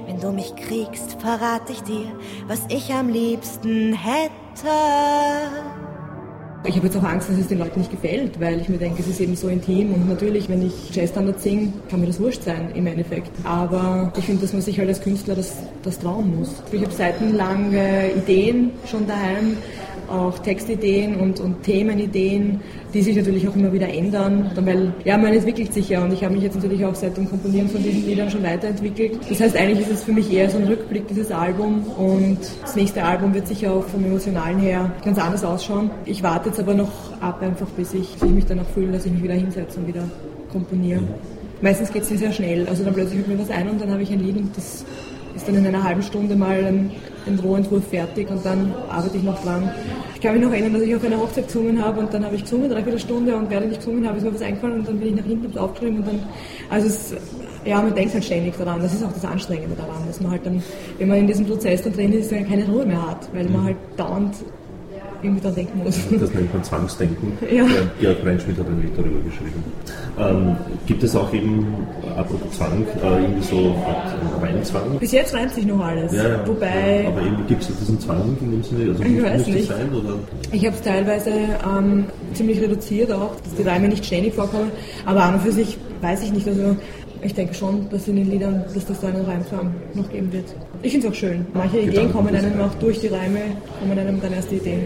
Wenn 0.07 0.19
du 0.19 0.31
mich 0.31 0.55
kriegst, 0.55 1.19
verrate 1.21 1.73
ich 1.73 1.81
dir, 1.81 2.11
was 2.47 2.61
ich 2.69 2.93
am 2.93 3.09
liebsten 3.09 3.93
hätte. 3.93 4.31
Ich 6.67 6.75
habe 6.75 6.87
jetzt 6.87 6.97
auch 6.97 7.03
Angst, 7.03 7.29
dass 7.29 7.37
es 7.37 7.47
den 7.47 7.59
Leuten 7.59 7.79
nicht 7.79 7.91
gefällt, 7.91 8.39
weil 8.39 8.59
ich 8.59 8.69
mir 8.69 8.77
denke, 8.77 8.99
es 8.99 9.07
ist 9.07 9.19
eben 9.19 9.35
so 9.35 9.49
intim 9.49 9.93
und 9.93 10.09
natürlich, 10.09 10.49
wenn 10.49 10.65
ich 10.65 10.95
Jazzstandard 10.95 11.39
singe, 11.39 11.71
kann 11.91 11.99
mir 11.99 12.07
das 12.07 12.19
wurscht 12.19 12.41
sein 12.41 12.71
im 12.73 12.87
Endeffekt. 12.87 13.29
Aber 13.43 14.11
ich 14.17 14.25
finde, 14.25 14.41
dass 14.41 14.53
man 14.53 14.63
sich 14.63 14.79
halt 14.79 14.89
als 14.89 14.99
Künstler 14.99 15.35
das, 15.35 15.53
das 15.83 15.99
trauen 15.99 16.35
muss. 16.35 16.55
Ich 16.71 16.81
habe 16.81 16.91
seitenlang 16.91 17.71
äh, 17.73 18.13
Ideen 18.13 18.71
schon 18.89 19.05
daheim, 19.05 19.57
auch 20.09 20.39
Textideen 20.39 21.15
und, 21.15 21.39
und 21.39 21.63
Themenideen, 21.63 22.61
die 22.93 23.01
sich 23.01 23.15
natürlich 23.15 23.47
auch 23.47 23.55
immer 23.55 23.71
wieder 23.73 23.87
ändern, 23.87 24.51
weil 24.55 24.93
ja, 25.03 25.17
man 25.17 25.33
entwickelt 25.33 25.73
sich 25.73 25.89
ja 25.89 26.03
und 26.03 26.13
ich 26.13 26.23
habe 26.23 26.33
mich 26.33 26.43
jetzt 26.43 26.55
natürlich 26.55 26.85
auch 26.85 26.95
seit 26.95 27.17
dem 27.17 27.29
Komponieren 27.29 27.69
von 27.69 27.83
diesen 27.83 28.05
Liedern 28.05 28.29
schon 28.29 28.43
weiterentwickelt. 28.43 29.19
Das 29.29 29.39
heißt, 29.39 29.57
eigentlich 29.57 29.81
ist 29.81 29.91
es 29.91 30.03
für 30.03 30.13
mich 30.13 30.31
eher 30.31 30.49
so 30.49 30.57
ein 30.57 30.65
Rückblick, 30.65 31.07
dieses 31.07 31.31
Album 31.31 31.83
und 31.97 32.39
das 32.61 32.75
nächste 32.75 33.03
Album 33.03 33.33
wird 33.33 33.47
sicher 33.47 33.73
auch 33.73 33.83
vom 33.83 34.03
Emotionalen 34.05 34.59
her 34.59 34.91
ganz 35.03 35.17
anders 35.17 35.43
ausschauen. 35.43 35.89
Ich 36.05 36.23
warte 36.23 36.49
jetzt 36.49 36.59
aber 36.59 36.73
noch 36.73 36.91
ab, 37.21 37.41
einfach 37.41 37.67
bis 37.71 37.93
ich, 37.93 38.13
bis 38.13 38.23
ich 38.23 38.35
mich 38.35 38.45
danach 38.45 38.67
fühle, 38.73 38.93
dass 38.93 39.05
ich 39.05 39.11
mich 39.11 39.23
wieder 39.23 39.33
hinsetze 39.33 39.79
und 39.79 39.87
wieder 39.87 40.03
komponiere. 40.51 41.01
Meistens 41.61 41.91
geht 41.91 42.03
es 42.03 42.09
sehr, 42.09 42.31
schnell. 42.31 42.67
Also 42.67 42.83
dann 42.83 42.93
plötzlich 42.93 43.19
hört 43.19 43.27
mir 43.27 43.39
was 43.39 43.49
ein 43.49 43.69
und 43.69 43.81
dann 43.81 43.91
habe 43.91 44.03
ich 44.03 44.11
ein 44.11 44.19
Lied 44.19 44.37
und 44.37 44.55
das 44.55 44.85
ist 45.35 45.47
dann 45.47 45.55
in 45.55 45.65
einer 45.65 45.83
halben 45.83 46.01
Stunde 46.01 46.35
mal 46.35 46.63
ein, 46.63 46.91
ein 47.27 47.39
Rohentwurf 47.39 47.87
fertig 47.87 48.29
und 48.29 48.45
dann 48.45 48.73
arbeite 48.89 49.17
ich 49.17 49.23
noch 49.23 49.41
dran. 49.43 49.69
Ich 50.13 50.21
kann 50.21 50.33
mich 50.33 50.43
noch 50.43 50.51
erinnern, 50.51 50.73
dass 50.73 50.81
ich 50.83 50.95
auf 50.95 51.03
einer 51.03 51.17
Hochzeit 51.17 51.47
gesungen 51.47 51.83
habe 51.83 51.99
und 52.01 52.13
dann 52.13 52.25
habe 52.25 52.35
ich 52.35 52.43
gesungen, 52.43 52.69
dreiviertel 52.69 52.99
Stunde 52.99 53.35
und 53.35 53.49
während 53.49 53.71
ich 53.71 53.79
gesungen 53.79 54.07
habe, 54.07 54.17
ist 54.17 54.23
mir 54.23 54.33
was 54.33 54.41
eingefallen 54.41 54.79
und 54.79 54.87
dann 54.87 54.99
bin 54.99 55.09
ich 55.09 55.15
nach 55.15 55.25
hinten 55.25 55.57
aufgeschrieben 55.57 55.97
und 55.97 56.07
dann, 56.07 56.19
also 56.69 56.87
es, 56.87 57.15
ja, 57.65 57.81
man 57.81 57.93
denkt 57.95 58.13
halt 58.13 58.23
ständig 58.23 58.57
daran. 58.57 58.81
Das 58.81 58.93
ist 58.93 59.03
auch 59.03 59.11
das 59.11 59.25
Anstrengende 59.25 59.75
daran, 59.75 60.03
dass 60.07 60.21
man 60.21 60.31
halt 60.31 60.45
dann, 60.45 60.61
wenn 60.97 61.07
man 61.07 61.17
in 61.17 61.27
diesem 61.27 61.45
Prozess 61.45 61.81
dann 61.81 61.93
drin 61.93 62.13
ist, 62.13 62.29
keine 62.29 62.65
Ruhe 62.65 62.85
mehr 62.85 63.09
hat, 63.09 63.27
weil 63.33 63.45
man 63.45 63.65
halt 63.65 63.77
dauernd 63.97 64.35
irgendwie 65.25 65.43
da 65.43 65.51
denken 65.51 65.79
muss. 65.83 65.97
Das 66.19 66.33
nennt 66.33 66.53
man 66.53 66.63
Zwangsdenken. 66.63 67.33
Ja. 67.51 67.65
Georg 67.99 68.17
Reinschmidt 68.25 68.57
hat 68.57 68.67
ein 68.67 68.81
Lied 68.81 68.91
darüber 68.97 69.19
geschrieben. 69.21 69.63
Ähm, 70.17 70.55
gibt 70.87 71.03
es 71.03 71.15
auch 71.15 71.31
eben, 71.33 71.67
apropos 72.17 72.51
Zwang, 72.57 72.85
äh, 73.03 73.21
irgendwie 73.21 73.43
so 73.43 73.75
Art 73.85 74.15
Reinzwang? 74.41 74.97
Bis 74.99 75.11
jetzt 75.11 75.33
reimt 75.33 75.53
sich 75.53 75.65
noch 75.65 75.79
alles. 75.83 76.13
Ja, 76.13 76.27
ja. 76.29 76.47
Wobei. 76.47 77.01
Ja, 77.03 77.09
aber 77.09 77.21
irgendwie 77.21 77.43
gibt 77.49 77.61
es 77.63 77.69
diesen 77.79 77.99
Zwang 77.99 78.37
in 78.41 78.51
dem 78.51 78.63
Sinne, 78.63 78.89
also 78.91 79.03
Ich 79.03 79.09
muss, 79.09 79.23
weiß 79.23 79.47
nicht. 79.47 79.67
sein? 79.67 79.89
Oder? 79.93 80.15
Ich 80.51 80.65
habe 80.65 80.75
es 80.75 80.81
teilweise 80.81 81.31
ähm, 81.31 82.05
ziemlich 82.33 82.61
reduziert 82.61 83.11
auch, 83.11 83.31
dass 83.43 83.55
die 83.55 83.63
Reime 83.63 83.87
nicht 83.89 84.05
ständig 84.05 84.33
vorkommen. 84.33 84.71
Aber 85.05 85.23
an 85.23 85.35
und 85.35 85.41
für 85.41 85.51
sich 85.51 85.77
weiß 86.01 86.23
ich 86.23 86.31
nicht. 86.31 86.47
Also 86.47 86.75
ich 87.25 87.33
denke 87.33 87.53
schon, 87.53 87.89
dass 87.89 88.07
in 88.07 88.15
den 88.17 88.29
Liedern, 88.29 88.63
dass 88.73 88.85
das 88.85 88.99
da 89.01 89.07
einen 89.07 89.25
Reimzwang 89.25 89.73
noch 89.93 90.09
geben 90.11 90.31
wird. 90.31 90.45
Ich 90.83 90.91
finde 90.91 91.07
es 91.07 91.13
auch 91.13 91.17
schön. 91.17 91.45
Manche 91.53 91.79
Ideen 91.79 92.11
kommen 92.11 92.35
einem 92.35 92.59
auch 92.61 92.73
durch 92.75 92.99
die 92.99 93.07
Reime, 93.07 93.39
kommen 93.79 93.97
einem 93.97 94.21
dann 94.21 94.33
erst 94.33 94.51
die 94.51 94.55
Ideen. 94.57 94.83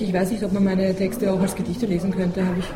Ich 0.00 0.12
weiß 0.12 0.30
nicht, 0.30 0.42
ob 0.42 0.52
man 0.52 0.64
meine 0.64 0.94
Texte 0.94 1.30
auch 1.32 1.40
als 1.40 1.54
Gedichte 1.54 1.86
lesen 1.86 2.10
könnte. 2.10 2.44
Habe 2.44 2.58
ich 2.58 2.66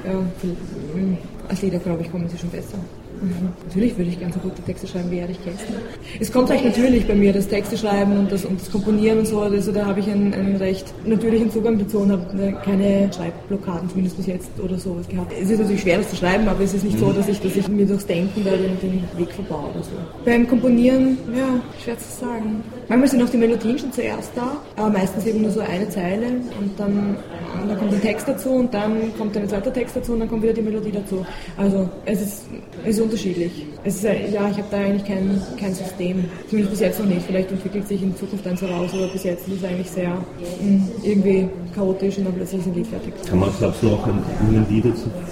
viel- 0.41 0.57
hm, 0.95 1.17
als 1.49 1.63
Lieder, 1.63 1.79
glaube 1.79 2.03
ich, 2.03 2.11
kommen 2.11 2.29
sie 2.29 2.37
schon 2.39 2.51
besser. 2.51 2.79
Mhm. 3.21 3.49
Natürlich 3.67 3.97
würde 3.97 4.11
ich 4.11 4.21
ganz 4.21 4.35
so 4.35 4.41
gute 4.41 4.63
Texte 4.63 4.87
schreiben 4.87 5.11
wie 5.11 5.19
Erich 5.19 5.43
Kästner. 5.45 5.77
Es 6.21 6.33
kommt 6.33 6.51
recht 6.51 6.65
natürlich 6.65 7.07
bei 7.07 7.15
mir, 7.15 7.33
das 7.33 7.49
Texte 7.49 7.77
schreiben 7.77 8.17
und 8.17 8.33
das, 8.33 8.45
und 8.45 8.61
das 8.61 8.71
Komponieren 8.71 9.21
und 9.21 9.27
so. 9.27 9.41
Also 9.41 9.73
da 9.73 9.87
habe 9.87 10.01
ich 10.01 10.09
einen, 10.09 10.33
einen 10.35 10.57
recht 10.57 10.93
natürlichen 11.05 11.51
Zugang 11.51 11.79
dazu 11.79 11.99
und 11.99 12.13
habe 12.13 12.37
ne, 12.37 12.57
keine 12.65 13.11
Schreibblockaden, 13.13 13.89
zumindest 13.91 14.17
bis 14.17 14.27
jetzt 14.27 14.51
oder 14.61 14.79
sowas 14.79 15.09
gehabt. 15.09 15.33
Es 15.33 15.51
ist 15.51 15.59
natürlich 15.59 15.83
schwer, 15.83 15.99
das 15.99 16.11
zu 16.11 16.17
schreiben, 16.17 16.49
aber 16.49 16.63
es 16.63 16.75
ist 16.75 16.85
nicht 16.85 16.99
so, 16.99 17.13
dass 17.13 17.29
ich, 17.29 17.41
dass 17.41 17.57
ich 17.57 17.69
mir 17.69 17.87
durchs 17.87 18.07
Denken 18.07 18.45
da 18.45 18.51
den, 18.51 18.79
den 18.81 19.03
Weg 19.17 19.33
verbaue 19.33 19.71
oder 19.71 19.83
so. 19.83 19.91
Beim 20.25 20.47
Komponieren, 20.49 21.19
ja, 21.37 21.61
schwer 21.83 21.99
zu 21.99 22.21
sagen. 22.21 22.63
Manchmal 22.89 23.09
sind 23.09 23.23
auch 23.23 23.29
die 23.29 23.37
Melodien 23.37 23.79
schon 23.79 23.93
zuerst 23.93 24.31
da, 24.35 24.57
aber 24.77 24.91
meistens 24.91 25.27
eben 25.27 25.43
nur 25.43 25.51
so 25.51 25.61
eine 25.61 25.89
Zeile 25.89 26.27
und 26.59 26.79
dann, 26.79 27.17
und 27.55 27.69
dann 27.69 27.79
kommt 27.79 27.93
ein 27.93 28.01
Text 28.01 28.29
dazu 28.29 28.51
und 28.51 28.75
dann 28.75 29.17
kommt 29.17 29.37
ein 29.37 29.49
zweiter 29.49 29.73
Text 29.73 29.97
dazu 29.97 30.13
und 30.13 30.21
dann 30.21 30.29
kommt 30.29 30.43
wieder 30.43 30.53
die 30.53 30.63
Melodie 30.63 30.93
dazu. 30.93 31.25
Also 31.57 31.89
es 32.05 32.21
ist, 32.21 32.43
es 32.85 32.97
ist 32.97 33.01
unterschiedlich. 33.01 33.67
Es 33.85 33.97
ist, 33.97 34.05
äh, 34.05 34.31
ja, 34.31 34.49
ich 34.51 34.57
habe 34.59 34.69
da 34.71 34.79
eigentlich 34.79 35.05
kein, 35.05 35.41
kein 35.59 35.75
System. 35.75 36.25
Zumindest 36.49 36.73
bis 36.73 36.81
jetzt 36.81 37.01
noch 37.01 37.07
nicht. 37.07 37.23
Vielleicht 37.27 37.51
entwickelt 37.51 37.89
sich 37.89 38.03
in 38.03 38.17
Zukunft 38.17 38.47
eins 38.47 38.63
heraus, 38.63 38.91
aber 38.93 39.09
bis 39.09 39.25
jetzt 39.25 39.49
ist 39.49 39.59
es 39.59 39.65
eigentlich 39.65 39.91
sehr 39.91 40.11
mh, 40.11 40.89
irgendwie 41.05 41.49
chaotisch 41.75 42.19
und 42.19 42.25
dann 42.25 42.35
plötzlich 42.35 42.61
ist 42.61 42.67
ein 42.67 42.75
Lied 42.75 42.87
fertig. 42.87 43.13
Kann 43.29 43.39
man, 43.39 43.51
glaubst 43.59 43.83
du, 43.83 43.91
auch 43.91 44.07
ein, 44.07 44.23
ein 44.41 44.67
Lied 44.69 44.85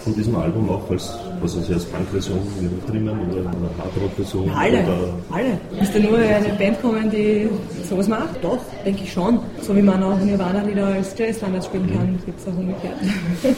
von 0.04 0.14
diesem 0.14 0.36
Album 0.36 0.68
auch 0.70 0.90
als, 0.90 1.18
was 1.40 1.56
ich, 1.56 1.72
als 1.72 1.84
Punk-Version 1.86 2.38
drinnen 2.86 3.08
oder 3.30 3.40
eine 3.40 3.70
Hardrock-Version? 3.78 4.50
Alle, 4.50 4.82
Oder 4.82 5.14
alle. 5.30 5.60
Müsste 5.78 6.00
nur 6.00 6.18
eine 6.18 6.48
Band 6.58 6.80
kommen, 6.82 7.10
die 7.10 7.48
sowas 7.88 8.08
macht? 8.08 8.42
Doch, 8.42 8.58
denke 8.84 9.02
ich 9.04 9.12
schon. 9.12 9.40
So 9.62 9.74
wie 9.76 9.82
man 9.82 10.02
auch 10.02 10.18
Nirvana-Lieder 10.18 10.86
als 10.86 11.16
Jazz-Standard 11.18 11.64
spielen 11.64 11.92
kann, 11.92 12.18
gibt 12.24 12.38
es 12.40 12.46
auch 12.46 12.56
umgekehrt. 12.56 12.96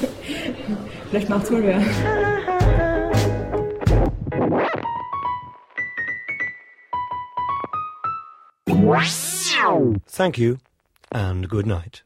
Vielleicht 1.11 1.29
macht's 1.29 1.51
mal 1.51 1.63
wer. 1.63 1.81
Thank 10.19 10.39
you 10.39 10.59
and 11.13 11.49
good 11.49 11.67
night. 11.67 12.03